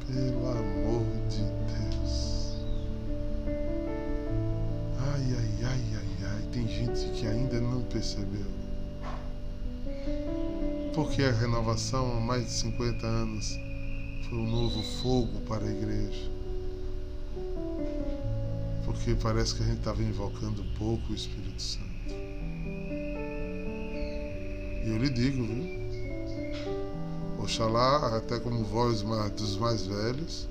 Pelo 0.07 0.49
amor 0.49 1.05
de 1.29 1.37
Deus. 1.37 1.90
Percebeu. 7.91 8.45
Porque 10.95 11.23
a 11.23 11.31
renovação 11.31 12.17
há 12.17 12.19
mais 12.19 12.45
de 12.45 12.51
50 12.51 13.05
anos 13.05 13.57
foi 14.27 14.37
um 14.37 14.49
novo 14.49 14.81
fogo 15.01 15.41
para 15.41 15.65
a 15.65 15.71
igreja. 15.71 16.29
Porque 18.85 19.15
parece 19.15 19.55
que 19.55 19.63
a 19.63 19.65
gente 19.65 19.79
estava 19.79 20.01
invocando 20.01 20.63
pouco 20.77 21.11
o 21.11 21.15
Espírito 21.15 21.61
Santo. 21.61 21.85
E 24.83 24.89
eu 24.89 24.97
lhe 24.97 25.09
digo, 25.09 25.43
viu? 25.43 25.81
Oxalá, 27.39 28.17
até 28.17 28.39
como 28.39 28.63
voz 28.63 29.01
dos 29.35 29.57
mais 29.57 29.85
velhos, 29.85 30.47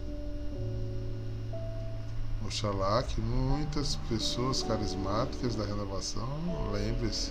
Oxalá 2.50 3.04
que 3.04 3.20
muitas 3.20 3.94
pessoas 4.08 4.60
carismáticas 4.64 5.54
da 5.54 5.64
renovação 5.64 6.28
lembrem-se 6.72 7.30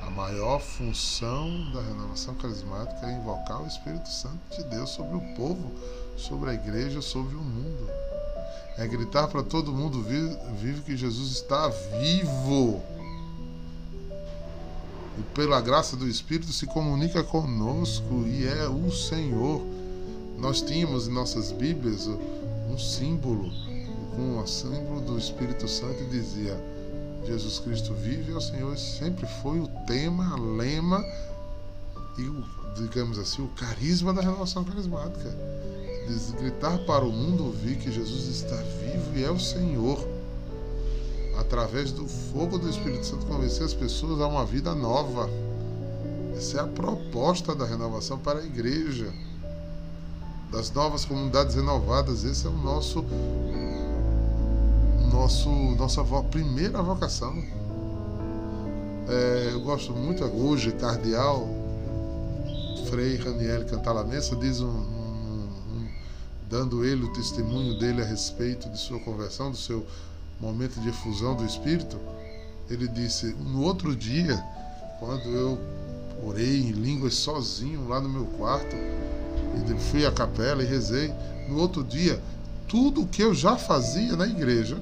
a 0.00 0.10
maior 0.10 0.60
função 0.60 1.72
da 1.72 1.82
renovação 1.82 2.36
carismática 2.36 3.04
é 3.04 3.18
invocar 3.18 3.60
o 3.60 3.66
Espírito 3.66 4.08
Santo 4.08 4.38
de 4.56 4.62
Deus 4.70 4.90
sobre 4.90 5.16
o 5.16 5.34
povo, 5.34 5.72
sobre 6.16 6.50
a 6.50 6.54
igreja, 6.54 7.02
sobre 7.02 7.34
o 7.34 7.40
mundo. 7.40 7.90
É 8.76 8.86
gritar 8.86 9.26
para 9.26 9.42
todo 9.42 9.72
mundo 9.72 10.04
vivo 10.04 10.82
que 10.82 10.96
Jesus 10.96 11.32
está 11.32 11.66
vivo 11.98 12.80
e 15.18 15.22
pela 15.34 15.60
graça 15.60 15.96
do 15.96 16.06
Espírito 16.06 16.52
se 16.52 16.64
comunica 16.68 17.24
conosco 17.24 18.24
e 18.24 18.46
é 18.46 18.68
o 18.68 18.88
Senhor. 18.92 19.66
Nós 20.38 20.62
tínhamos 20.62 21.08
em 21.08 21.12
nossas 21.12 21.50
Bíblias 21.50 22.06
um 22.70 22.78
símbolo, 22.78 23.50
um 24.20 24.46
símbolo 24.46 25.00
do 25.00 25.18
Espírito 25.18 25.68
Santo 25.68 26.02
e 26.02 26.06
dizia: 26.06 26.58
Jesus 27.26 27.58
Cristo 27.60 27.94
vive, 27.94 28.32
o 28.32 28.40
Senhor 28.40 28.76
sempre 28.76 29.26
foi 29.42 29.60
o 29.60 29.68
tema, 29.86 30.36
lema 30.36 31.04
e, 32.18 32.80
digamos 32.80 33.18
assim, 33.18 33.42
o 33.42 33.48
carisma 33.48 34.12
da 34.12 34.20
renovação 34.20 34.64
carismática. 34.64 35.34
gritar 36.40 36.78
para 36.86 37.04
o 37.04 37.12
mundo 37.12 37.46
ouvir 37.46 37.76
que 37.76 37.92
Jesus 37.92 38.28
está 38.28 38.56
vivo 38.56 39.16
e 39.18 39.24
é 39.24 39.30
o 39.30 39.38
Senhor 39.38 39.98
através 41.38 41.92
do 41.92 42.06
fogo 42.06 42.58
do 42.58 42.68
Espírito 42.68 43.06
Santo, 43.06 43.24
convencer 43.26 43.64
as 43.64 43.72
pessoas 43.72 44.20
a 44.20 44.26
uma 44.26 44.44
vida 44.44 44.74
nova. 44.74 45.30
Essa 46.36 46.58
é 46.58 46.60
a 46.60 46.66
proposta 46.66 47.54
da 47.54 47.64
renovação 47.64 48.18
para 48.18 48.40
a 48.40 48.44
igreja, 48.44 49.12
das 50.52 50.70
novas 50.70 51.04
comunidades 51.04 51.54
renovadas. 51.54 52.24
Esse 52.24 52.46
é 52.46 52.50
o 52.50 52.56
nosso, 52.56 53.04
nosso 55.08 55.48
nossa 55.76 56.04
primeira 56.30 56.82
vocação. 56.82 57.36
É, 59.08 59.50
eu 59.52 59.60
gosto 59.60 59.92
muito 59.92 60.22
hoje, 60.24 60.72
cardeal 60.72 61.48
Frei 62.88 63.16
Raniel 63.16 63.66
Cantalamessa 63.66 64.34
diz 64.36 64.60
um, 64.60 64.66
um, 64.66 64.70
um, 64.70 65.88
dando 66.48 66.86
ele 66.86 67.04
o 67.04 67.12
testemunho 67.12 67.78
dele 67.78 68.00
a 68.00 68.04
respeito 68.04 68.66
de 68.70 68.78
sua 68.78 68.98
conversão, 69.00 69.50
do 69.50 69.58
seu 69.58 69.86
momento 70.40 70.80
de 70.80 70.88
efusão 70.88 71.36
do 71.36 71.44
Espírito, 71.44 71.98
ele 72.70 72.88
disse: 72.88 73.34
No 73.34 73.62
outro 73.62 73.94
dia, 73.94 74.42
quando 74.98 75.28
eu 75.28 75.58
orei 76.24 76.60
em 76.60 76.70
línguas 76.70 77.14
sozinho 77.14 77.86
lá 77.86 78.00
no 78.00 78.08
meu 78.08 78.24
quarto, 78.38 78.74
e 78.74 79.80
fui 79.90 80.06
à 80.06 80.10
capela 80.10 80.62
e 80.62 80.66
rezei, 80.66 81.12
no 81.46 81.58
outro 81.58 81.84
dia, 81.84 82.18
tudo 82.66 83.02
o 83.02 83.06
que 83.06 83.22
eu 83.22 83.34
já 83.34 83.56
fazia 83.56 84.16
na 84.16 84.26
igreja, 84.26 84.80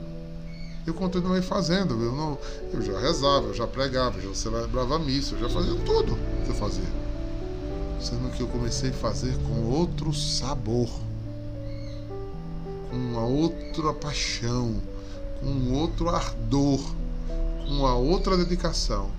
eu 0.86 0.94
continuei 0.94 1.42
fazendo. 1.42 1.94
Eu, 2.02 2.12
não, 2.12 2.38
eu 2.72 2.82
já 2.82 2.98
rezava, 2.98 3.46
eu 3.48 3.54
já 3.54 3.66
pregava, 3.66 4.18
eu 4.18 4.28
já 4.28 4.34
celebrava 4.34 4.98
missa, 4.98 5.34
eu 5.34 5.40
já 5.40 5.48
fazia 5.48 5.74
tudo 5.84 6.16
que 6.44 6.50
eu 6.50 6.54
fazia. 6.54 7.06
Sendo 8.00 8.30
que 8.36 8.42
eu 8.42 8.48
comecei 8.48 8.90
a 8.90 8.94
fazer 8.94 9.36
com 9.38 9.70
outro 9.70 10.12
sabor, 10.12 10.88
com 12.90 12.96
uma 12.96 13.24
outra 13.24 13.92
paixão 13.92 14.80
com 15.40 15.46
um 15.46 15.74
outro 15.74 16.08
ardor, 16.08 16.80
com 17.64 17.72
uma 17.72 17.94
outra 17.94 18.36
dedicação. 18.36 19.10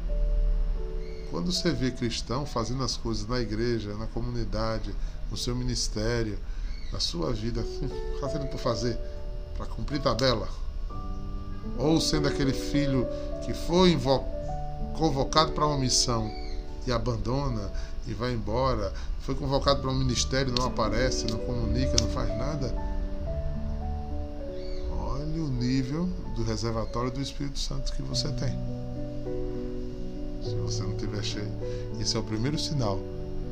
Quando 1.30 1.52
você 1.52 1.72
vê 1.72 1.92
cristão 1.92 2.46
fazendo 2.46 2.84
as 2.84 2.98
coisas 2.98 3.28
na 3.28 3.40
igreja, 3.40 3.94
na 3.96 4.08
comunidade, 4.08 4.96
no 5.30 5.38
seu 5.38 5.56
ministério, 5.56 6.38
na 6.92 7.00
sua 7.00 7.34
vida, 7.34 7.64
fazendo 8.20 8.48
por 8.48 8.60
fazer, 8.60 8.98
para 9.56 9.66
cumprir 9.66 10.02
tabela, 10.02 10.48
ou 11.78 12.00
sendo 12.00 12.28
aquele 12.28 12.54
filho 12.54 13.08
que 13.46 13.54
foi 13.54 13.98
convocado 14.98 15.52
para 15.52 15.66
uma 15.66 15.78
missão 15.78 16.32
e 16.86 16.92
abandona 16.92 17.70
e 18.08 18.14
vai 18.14 18.34
embora, 18.34 18.94
foi 19.22 19.36
convocado 19.36 19.82
para 19.82 19.92
um 19.92 19.96
ministério, 19.96 20.54
não 20.58 20.66
aparece, 20.66 21.28
não 21.28 21.40
comunica, 21.40 21.96
não 22.02 22.10
faz 22.10 22.30
nada 22.38 22.74
o 25.40 25.50
nível 25.50 26.10
do 26.36 26.44
reservatório 26.44 27.12
do 27.12 27.22
Espírito 27.22 27.60
Santo 27.60 27.94
que 27.94 28.02
você 28.02 28.28
tem. 28.30 28.54
Se 30.44 30.56
você 30.56 30.84
não 30.84 30.96
tiver 30.96 31.24
cheio, 31.24 31.52
esse 32.00 32.16
é 32.16 32.20
o 32.20 32.24
primeiro 32.24 32.58
sinal 32.58 33.00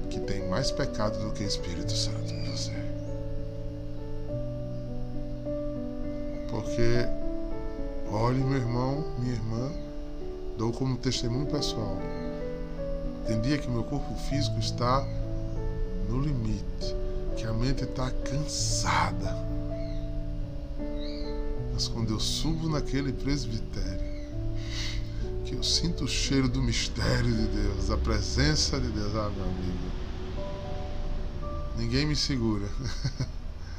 que 0.09 0.19
tem 0.19 0.47
mais 0.49 0.71
pecado 0.71 1.17
do 1.19 1.31
que 1.33 1.43
Espírito 1.43 1.91
Santo 1.91 2.33
em 2.33 2.51
você. 2.51 2.71
Porque, 6.49 7.07
olhe, 8.15 8.43
meu 8.43 8.57
irmão, 8.57 9.05
minha 9.19 9.33
irmã, 9.33 9.71
dou 10.57 10.71
como 10.71 10.97
testemunho 10.97 11.45
pessoal. 11.47 11.97
Tem 13.27 13.41
dia 13.41 13.57
que 13.57 13.69
meu 13.69 13.83
corpo 13.83 14.13
físico 14.29 14.59
está 14.59 15.05
no 16.09 16.21
limite, 16.21 16.95
que 17.35 17.45
a 17.45 17.53
mente 17.53 17.83
está 17.83 18.09
cansada 18.11 19.45
mas 21.75 21.89
quando 21.89 22.13
eu 22.13 22.19
subo 22.21 22.69
naquele 22.69 23.11
presbitério, 23.11 24.15
que 25.43 25.53
eu 25.53 25.61
sinto 25.61 26.05
o 26.05 26.07
cheiro 26.07 26.47
do 26.47 26.61
mistério 26.61 27.29
de 27.29 27.47
Deus, 27.47 27.89
da 27.89 27.97
presença 27.97 28.79
de 28.79 28.87
Deus, 28.87 29.13
ah, 29.13 29.29
meu 29.29 29.43
amigo, 29.43 29.91
ninguém 31.77 32.05
me 32.05 32.15
segura. 32.15 32.65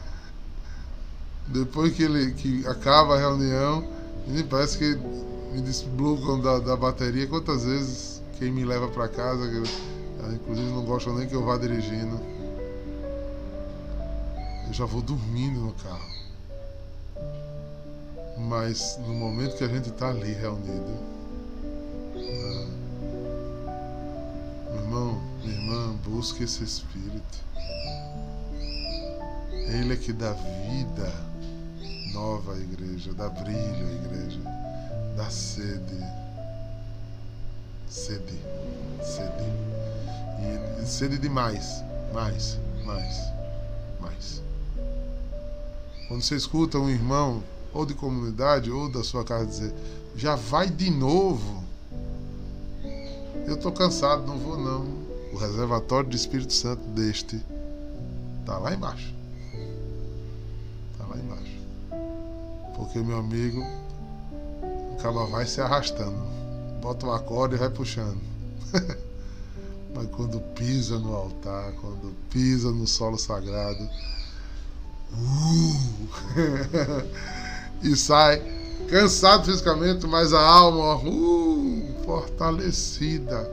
Depois 1.49 1.95
que 1.95 2.03
ele 2.03 2.33
que 2.33 2.67
acaba 2.67 3.15
a 3.15 3.19
reunião, 3.19 3.89
me 4.27 4.43
parece 4.45 4.79
que 4.79 4.97
me 5.53 5.63
desbloqueiam 5.63 6.41
da, 6.41 6.59
da 6.59 6.77
bateria. 6.77 7.27
Quantas 7.27 7.65
vezes 7.65 8.23
quem 8.39 8.51
me 8.51 8.65
leva 8.65 8.89
para 8.89 9.09
casa, 9.09 9.49
que, 9.49 10.35
inclusive 10.35 10.71
não 10.71 10.85
gosta 10.85 11.13
nem 11.13 11.27
que 11.27 11.35
eu 11.35 11.45
vá 11.45 11.57
dirigindo, 11.57 12.21
eu 14.67 14.73
já 14.73 14.85
vou 14.85 15.01
dormindo 15.01 15.61
no 15.61 15.73
carro. 15.73 16.17
Mas 18.39 18.99
no 19.07 19.15
momento 19.15 19.57
que 19.57 19.65
a 19.65 19.69
gente 19.69 19.89
está 19.89 20.09
ali 20.09 20.33
reunido, 20.33 20.99
ah, 22.15 22.67
meu 24.73 24.83
irmão, 24.83 25.23
minha 25.43 25.55
irmã, 25.55 25.97
busque 26.05 26.45
esse 26.45 26.63
Espírito. 26.63 27.47
Ele 29.53 29.95
é 29.95 29.97
que 29.97 30.13
dá 30.13 30.33
vida 30.33 31.26
nova 32.17 32.55
à 32.55 32.59
igreja, 32.59 33.13
dá 33.13 33.29
brilho 33.29 33.87
à 33.87 33.93
igreja, 33.93 34.41
dá 35.17 35.29
sede. 35.29 36.03
Sede, 37.89 38.41
sede. 39.03 39.53
E 40.83 40.87
sede 40.87 41.19
de 41.19 41.29
mais, 41.29 41.85
mais, 42.15 42.59
mais, 42.85 43.17
mais. 44.01 44.43
Quando 46.09 46.23
você 46.23 46.37
escuta 46.37 46.79
um 46.79 46.89
irmão 46.89 47.43
ou 47.73 47.85
de 47.85 47.95
comunidade, 47.95 48.71
ou 48.71 48.91
da 48.91 49.05
sua 49.05 49.23
casa 49.23 49.47
dizer, 49.47 49.75
já 50.17 50.35
vai 50.35 50.71
de 50.71 50.91
novo. 50.91 51.63
Eu 53.47 53.57
estou 53.57 53.73
cansado, 53.73 54.27
não 54.27 54.39
vou 54.39 54.59
não. 54.59 54.87
O 55.33 55.37
reservatório 55.37 56.09
do 56.09 56.17
Espírito 56.17 56.53
Santo 56.53 56.83
deste 56.89 57.41
está 58.41 58.59
lá 58.59 58.73
embaixo. 58.73 59.16
Porque 62.77 62.99
meu 62.99 63.19
amigo, 63.19 63.67
o 64.93 64.97
caba 65.03 65.25
vai 65.27 65.47
se 65.47 65.61
arrastando. 65.61 66.23
Bota 66.81 67.07
uma 67.07 67.19
corda 67.19 67.57
e 67.57 67.59
vai 67.59 67.71
puxando. 67.71 68.21
Mas 69.95 70.07
quando 70.11 70.39
pisa 70.55 70.99
no 70.99 71.17
altar, 71.17 71.73
quando 71.81 72.15
pisa 72.31 72.71
no 72.71 72.87
solo 72.87 73.17
sagrado, 73.17 73.83
uh, 75.15 75.77
e 77.83 77.97
sai 77.97 78.43
cansado 78.91 79.47
fisicamente, 79.47 80.07
mas 80.07 80.35
a 80.35 80.41
alma 80.41 80.97
uh, 80.97 81.95
fortalecida. 82.05 83.51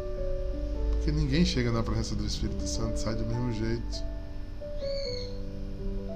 Porque 0.92 1.12
ninguém 1.12 1.46
chega 1.46 1.72
na 1.72 1.82
presença 1.82 2.16
do 2.16 2.26
Espírito 2.26 2.68
Santo 2.68 2.98
sai 2.98 3.16
do 3.16 3.26
mesmo 3.26 3.54
jeito. 3.54 4.04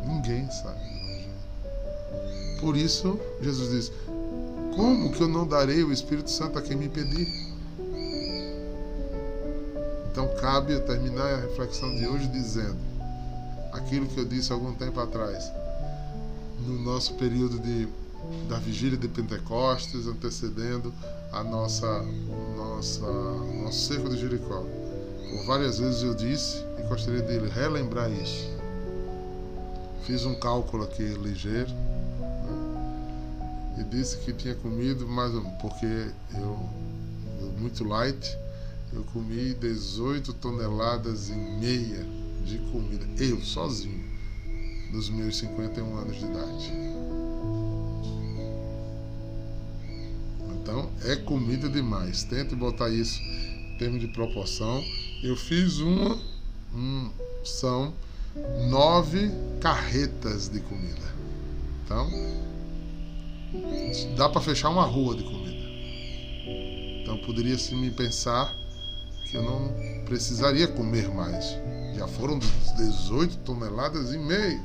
Ninguém 0.06 0.50
sai 0.52 0.74
do 0.74 0.80
mesmo 0.80 1.08
jeito. 1.08 2.47
Por 2.60 2.76
isso, 2.76 3.20
Jesus 3.42 3.72
diz: 3.72 3.92
Como 4.76 5.12
que 5.12 5.22
eu 5.22 5.28
não 5.28 5.48
darei 5.48 5.84
o 5.84 5.92
Espírito 5.92 6.30
Santo 6.30 6.58
a 6.58 6.62
quem 6.62 6.76
me 6.76 6.90
pedir? 6.90 7.28
Então, 10.12 10.28
cabe 10.42 10.74
eu 10.74 10.86
terminar 10.86 11.34
a 11.34 11.42
reflexão 11.42 11.96
de 11.96 12.08
hoje 12.08 12.28
dizendo 12.28 12.78
aquilo 13.72 14.08
que 14.08 14.20
eu 14.20 14.26
disse 14.26 14.52
algum 14.52 14.74
tempo 14.74 15.00
atrás, 15.00 15.52
no 16.66 16.80
nosso 16.80 17.14
período 17.16 17.60
de 17.60 17.88
da 18.50 18.58
vigília 18.58 18.98
de 18.98 19.08
Pentecostes, 19.08 20.08
antecedendo 20.08 20.94
a 21.32 21.44
nossa, 21.44 22.04
nossa 22.58 23.02
nosso 23.64 23.88
cerco 23.88 24.10
de 24.10 24.18
Jericó. 24.18 24.64
Por 25.30 25.46
várias 25.46 25.80
vezes 25.80 26.02
eu 26.04 26.14
disse 26.14 26.64
e 26.80 26.84
gostaria 26.84 27.22
de 27.22 27.48
relembrar 27.50 28.12
isso. 28.12 28.50
Fiz 30.04 30.26
um 30.26 30.36
cálculo 30.36 30.84
aqui 30.84 31.04
ligeiro? 31.04 31.70
E 33.78 33.84
disse 33.84 34.18
que 34.18 34.34
tinha 34.34 34.56
comido 34.56 35.08
mais 35.08 35.34
um, 35.34 35.50
porque 35.62 36.12
eu, 36.34 36.70
muito 37.60 37.84
light, 37.84 38.38
eu 38.92 39.04
comi 39.14 39.54
18 39.54 40.34
toneladas 40.34 41.30
e 41.30 41.36
meia 41.36 42.06
de 42.44 42.58
comida, 42.72 43.06
eu 43.22 43.40
sozinho, 43.42 44.04
nos 44.92 45.10
meus 45.10 45.38
51 45.38 45.98
anos 45.98 46.18
de 46.18 46.26
idade. 46.26 46.72
Então 50.62 50.90
é 51.06 51.16
comida 51.16 51.70
demais. 51.70 52.24
Tente 52.24 52.56
botar 52.56 52.90
isso 52.90 53.22
em 53.22 53.78
termos 53.78 54.02
de 54.02 54.08
proporção. 54.08 54.84
Eu 55.24 55.36
fiz 55.36 55.80
uma, 55.80 56.20
um, 56.74 57.10
são 57.44 57.94
nove 58.70 59.32
carretas 59.62 60.50
de 60.50 60.60
comida. 60.60 61.16
Então 61.86 62.10
dá 64.16 64.30
para 64.30 64.42
fechar 64.42 64.70
uma 64.70 64.86
rua 64.86 65.16
de 65.16 65.24
comida. 65.24 65.66
Então 67.02 67.18
poderia 67.20 67.58
se 67.58 67.76
me 67.76 67.92
pensar 67.92 68.54
que 69.30 69.36
eu 69.36 69.44
não 69.44 69.72
precisaria 70.06 70.68
comer 70.68 71.10
mais. 71.10 71.58
Já 71.96 72.08
foram 72.08 72.40
18 72.78 73.38
toneladas 73.38 74.14
e 74.14 74.18
meio. 74.18 74.62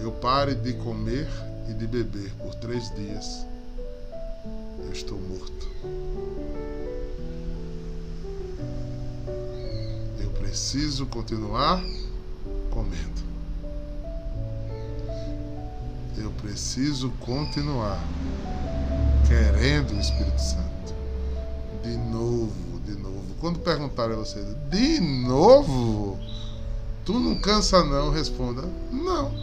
Eu 0.00 0.12
pare 0.12 0.54
de 0.54 0.72
comer 0.74 1.28
e 1.68 1.74
de 1.74 1.86
beber 1.86 2.30
por 2.34 2.54
três 2.56 2.94
dias 2.94 3.46
eu 4.84 4.92
estou 4.92 5.18
morto. 5.18 5.70
Eu 10.20 10.30
preciso 10.30 11.06
continuar 11.06 11.82
comendo. 12.70 13.33
Eu 16.24 16.30
preciso 16.30 17.10
continuar 17.20 18.02
querendo 19.28 19.92
o 19.92 20.00
Espírito 20.00 20.40
Santo. 20.40 20.94
De 21.82 21.94
novo, 21.98 22.80
de 22.86 22.96
novo. 22.96 23.26
Quando 23.38 23.58
perguntarem 23.58 24.14
a 24.14 24.20
você, 24.20 24.42
de 24.70 25.00
novo? 25.00 26.18
Tu 27.04 27.12
não 27.12 27.38
cansa 27.38 27.84
não? 27.84 28.10
Responda, 28.10 28.62
não. 28.90 29.34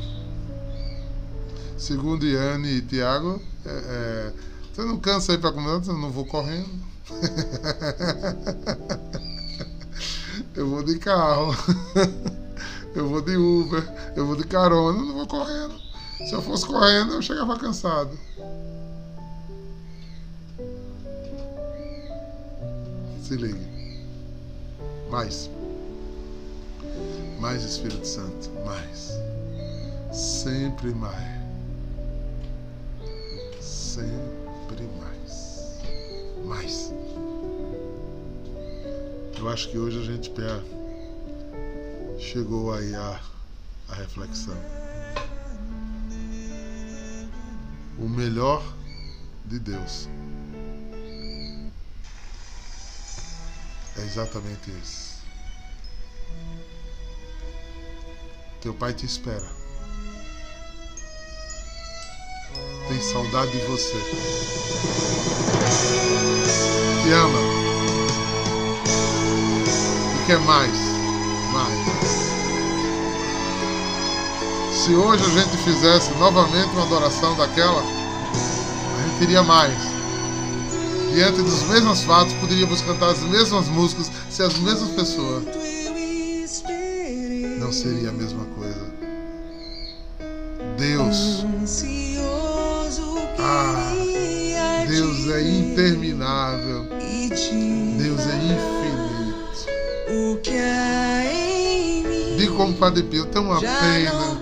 Segundo 1.78 2.26
Iane 2.26 2.78
e 2.78 2.82
Tiago, 2.82 3.40
é, 3.64 3.70
é, 3.70 4.34
você 4.74 4.84
não 4.84 4.98
cansa 4.98 5.34
aí 5.34 5.38
para 5.38 5.52
comer? 5.52 5.88
Eu 5.88 5.98
não 6.00 6.10
vou 6.10 6.26
correndo. 6.26 6.68
eu 10.56 10.68
vou 10.68 10.84
de 10.84 10.98
carro. 10.98 11.56
eu 12.96 13.08
vou 13.08 13.22
de 13.22 13.38
Uber. 13.38 13.88
Eu 14.16 14.26
vou 14.26 14.36
de 14.36 14.46
carona. 14.46 14.98
Não 14.98 15.14
vou 15.14 15.28
correndo. 15.28 15.91
Se 16.26 16.34
eu 16.34 16.42
fosse 16.42 16.66
correndo, 16.66 17.14
eu 17.14 17.22
chegava 17.22 17.58
cansado. 17.58 18.18
Se 23.24 23.36
ligue. 23.36 23.72
Mais. 25.10 25.50
Mais 27.40 27.64
Espírito 27.64 28.06
Santo. 28.06 28.50
Mais. 28.66 29.12
Sempre 30.12 30.94
mais. 30.94 31.42
Sempre 33.60 34.88
mais. 35.00 35.80
Mais. 36.46 36.94
Eu 39.38 39.50
acho 39.50 39.70
que 39.70 39.78
hoje 39.78 40.00
a 40.00 40.04
gente 40.04 40.32
chegou 42.20 42.74
aí 42.74 42.94
a, 42.96 43.20
a 43.90 43.96
reflexão. 43.96 44.81
O 48.02 48.10
melhor 48.10 48.64
de 49.46 49.60
Deus 49.60 50.10
é 53.98 54.02
exatamente 54.02 54.72
isso. 54.72 55.22
Teu 58.62 58.74
pai 58.74 58.94
te 58.94 59.06
espera. 59.06 59.62
tem 62.92 63.02
saudade 63.02 63.52
de 63.52 63.66
você. 63.68 63.98
Te 67.04 67.12
ama. 67.14 67.40
E 70.16 70.26
quer 70.26 70.40
mais. 70.42 70.78
Mais. 71.54 71.91
Se 74.92 74.96
hoje 74.98 75.24
a 75.24 75.30
gente 75.30 75.56
fizesse 75.64 76.12
novamente 76.16 76.68
uma 76.74 76.84
adoração 76.84 77.34
daquela, 77.38 77.80
a 77.82 79.08
gente 79.08 79.20
teria 79.20 79.42
mais. 79.42 79.74
Diante 81.14 81.42
dos 81.42 81.64
mesmos 81.70 82.04
fatos, 82.04 82.34
poderíamos 82.34 82.82
cantar 82.82 83.12
as 83.12 83.22
mesmas 83.22 83.70
músicas 83.70 84.12
se 84.30 84.44
as 84.44 84.58
mesmas 84.58 84.90
pessoas. 84.90 85.46
Não 87.58 87.72
seria 87.72 88.10
a 88.10 88.12
mesma 88.12 88.44
coisa. 88.48 88.86
Deus 90.78 91.46
ah, 93.40 93.94
Deus 94.90 95.30
é 95.30 95.42
interminável. 95.42 96.84
Deus 97.98 98.28
é 98.28 98.36
infinito. 98.36 98.92
Digo 102.38 102.58
como 102.58 102.74
Padre 102.74 103.04
Pio, 103.04 103.26
tem 103.28 103.42
uma 103.42 103.58
pena 103.62 104.41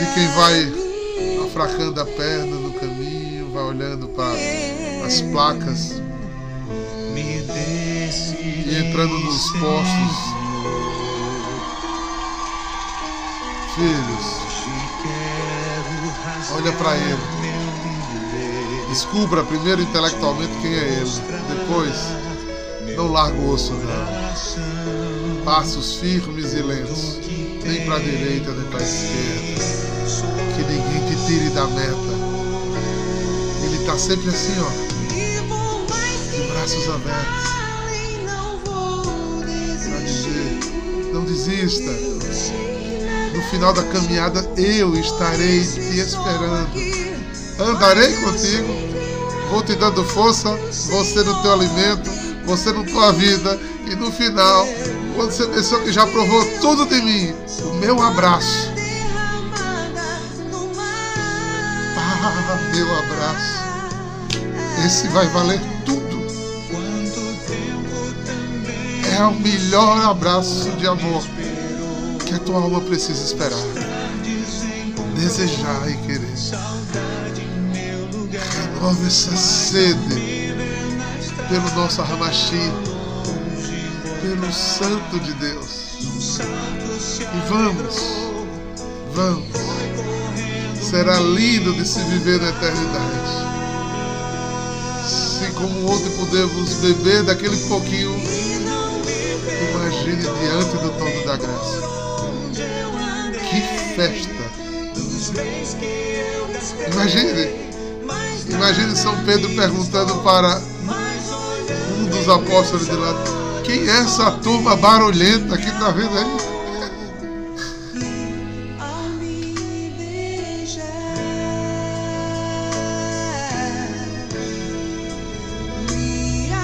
de 0.00 0.14
quem 0.14 0.26
vai 0.28 0.72
afracando 1.46 2.00
a 2.00 2.06
perna 2.06 2.56
no 2.56 2.72
caminho, 2.72 3.52
vai 3.52 3.64
olhando 3.64 4.08
para 4.08 4.32
as 5.04 5.20
placas 5.20 6.00
e 8.66 8.74
entrando 8.76 9.18
nos 9.18 9.50
postos. 9.52 10.40
Filhos, 13.74 14.40
olha 16.52 16.72
para 16.72 16.96
ele. 16.96 17.18
Descubra 18.88 19.44
primeiro 19.44 19.82
intelectualmente 19.82 20.52
quem 20.62 20.72
é 20.74 21.00
ele. 21.00 21.10
Depois, 21.48 21.96
não 22.96 23.12
larga 23.12 23.38
o 23.38 23.52
osso, 23.52 23.74
não. 23.74 25.44
Passos 25.44 25.96
firmes 25.96 26.54
e 26.54 26.62
lentos. 26.62 27.20
Nem 27.64 27.84
para 27.84 27.96
a 27.96 27.98
direita, 28.00 28.50
nem 28.52 28.64
para 28.70 28.80
a 28.80 28.82
esquerda. 28.82 29.89
Que 30.56 30.62
ninguém 30.62 31.06
te 31.06 31.26
tire 31.26 31.50
da 31.50 31.66
meta. 31.66 32.12
Ele 33.64 33.76
está 33.76 33.98
sempre 33.98 34.28
assim, 34.30 34.54
ó. 34.60 34.70
De 36.30 36.52
braços 36.52 36.88
abertos. 36.88 37.50
Para 39.84 39.98
dizer, 40.00 41.12
não 41.12 41.24
desista. 41.24 41.90
No 43.34 43.42
final 43.50 43.72
da 43.72 43.82
caminhada, 43.84 44.48
eu 44.56 44.94
estarei 44.96 45.62
te 45.62 45.98
esperando 45.98 47.00
andarei 47.62 48.12
contigo, 48.14 48.72
vou 49.50 49.62
te 49.62 49.74
dando 49.74 50.04
força, 50.04 50.48
você 50.88 51.22
no 51.22 51.42
teu 51.42 51.52
alimento, 51.52 52.10
você 52.44 52.72
na 52.72 52.84
tua 52.84 53.12
vida, 53.12 53.58
e 53.90 53.94
no 53.94 54.10
final, 54.10 54.66
quando 55.14 55.30
você 55.30 55.46
pensou 55.46 55.80
que 55.80 55.92
já 55.92 56.06
provou 56.06 56.44
tudo 56.60 56.86
de 56.86 57.00
mim, 57.02 57.34
o 57.64 57.74
meu 57.74 58.00
abraço. 58.00 58.79
Meu 62.84 62.98
abraço. 62.98 63.60
Esse 64.86 65.08
vai 65.08 65.26
valer 65.28 65.60
tudo. 65.84 66.00
é 69.18 69.22
o 69.24 69.34
melhor 69.34 70.00
abraço 70.10 70.70
de 70.78 70.86
amor 70.86 71.22
que 72.24 72.34
a 72.34 72.38
tua 72.38 72.62
alma 72.62 72.80
precisa 72.80 73.22
esperar, 73.22 73.58
desejar 75.14 75.90
e 75.90 75.96
querer. 76.06 76.34
Renova 78.72 79.06
essa 79.06 79.36
sede 79.36 80.54
pelo 81.48 81.70
nosso 81.74 82.00
Ramachi, 82.00 82.72
pelo 84.22 84.52
Santo 84.52 85.20
de 85.20 85.34
Deus. 85.34 85.98
E 87.20 87.48
vamos, 87.48 87.96
vamos. 89.12 89.69
Será 90.90 91.20
lindo 91.20 91.72
de 91.74 91.86
se 91.86 92.00
viver 92.00 92.40
na 92.40 92.48
eternidade. 92.48 93.14
Se 95.06 95.46
como 95.52 95.88
ontem 95.88 96.10
podemos 96.18 96.74
beber 96.74 97.22
daquele 97.22 97.56
pouquinho, 97.68 98.20
imagine 99.70 100.20
diante 100.20 100.76
do 100.78 100.90
trono 100.90 101.24
da 101.24 101.36
graça. 101.36 101.80
Que 103.38 103.60
festa! 103.94 104.40
Imagine, 106.92 107.54
imagine 108.48 108.96
São 108.96 109.16
Pedro 109.24 109.48
perguntando 109.50 110.16
para 110.24 110.60
um 112.00 112.04
dos 112.06 112.28
apóstolos 112.28 112.86
de 112.86 112.96
lá, 112.96 113.14
quem 113.62 113.88
é 113.88 114.00
essa 114.00 114.32
turma 114.32 114.74
barulhenta 114.74 115.56
que 115.56 115.68
está 115.68 115.90
vendo 115.92 116.18
aí? 116.18 116.49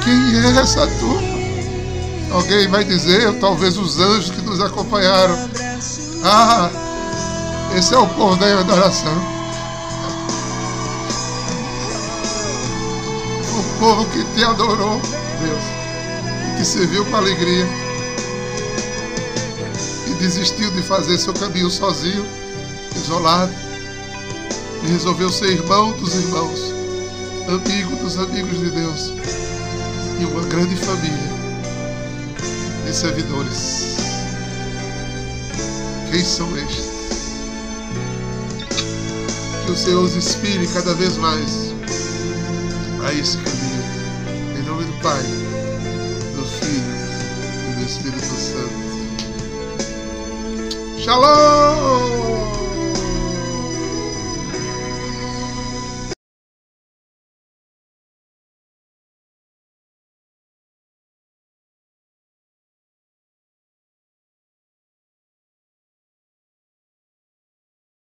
Quem 0.06 0.36
é 0.36 0.60
essa 0.60 0.86
turma? 0.86 1.36
Alguém 2.30 2.68
vai 2.68 2.84
dizer, 2.84 3.40
talvez 3.40 3.76
os 3.76 3.98
anjos 3.98 4.30
que 4.30 4.40
nos 4.40 4.60
acompanharam. 4.60 5.34
Ah, 6.22 6.70
esse 7.76 7.92
é 7.92 7.98
o 7.98 8.06
cordeiro 8.10 8.62
da 8.62 8.74
oração. 8.74 9.12
O 13.58 13.78
povo 13.80 14.06
que 14.10 14.22
te 14.36 14.44
adorou, 14.44 15.00
Deus, 15.40 15.64
e 16.52 16.58
que 16.58 16.64
serviu 16.64 17.04
com 17.06 17.16
alegria 17.16 17.66
e 20.06 20.14
desistiu 20.20 20.70
de 20.70 20.82
fazer 20.82 21.18
seu 21.18 21.34
caminho 21.34 21.68
sozinho, 21.68 22.24
isolado, 22.94 23.52
e 24.84 24.86
resolveu 24.86 25.32
ser 25.32 25.48
irmão 25.48 25.90
dos 25.94 26.14
irmãos, 26.14 26.60
amigo 27.48 27.96
dos 27.96 28.16
amigos 28.16 28.60
de 28.60 28.70
Deus 28.70 29.45
e 30.18 30.24
uma 30.24 30.42
grande 30.44 30.76
família 30.76 31.30
de 32.84 32.94
servidores. 32.94 33.96
Quem 36.10 36.24
são 36.24 36.56
estes? 36.56 36.86
Que 39.64 39.72
o 39.72 39.76
Senhor 39.76 40.04
os 40.04 40.16
inspire 40.16 40.66
cada 40.68 40.94
vez 40.94 41.16
mais 41.16 41.74
a 43.04 43.12
esse 43.12 43.36
caminho. 43.38 43.84
Em 44.58 44.62
nome 44.62 44.84
do 44.84 44.92
Pai, 45.02 45.22
do 46.34 46.44
Filho 46.44 46.82
e 47.70 47.74
do 47.74 47.84
Espírito 47.84 48.24
Santo. 48.24 48.86
Shalom! 50.98 52.05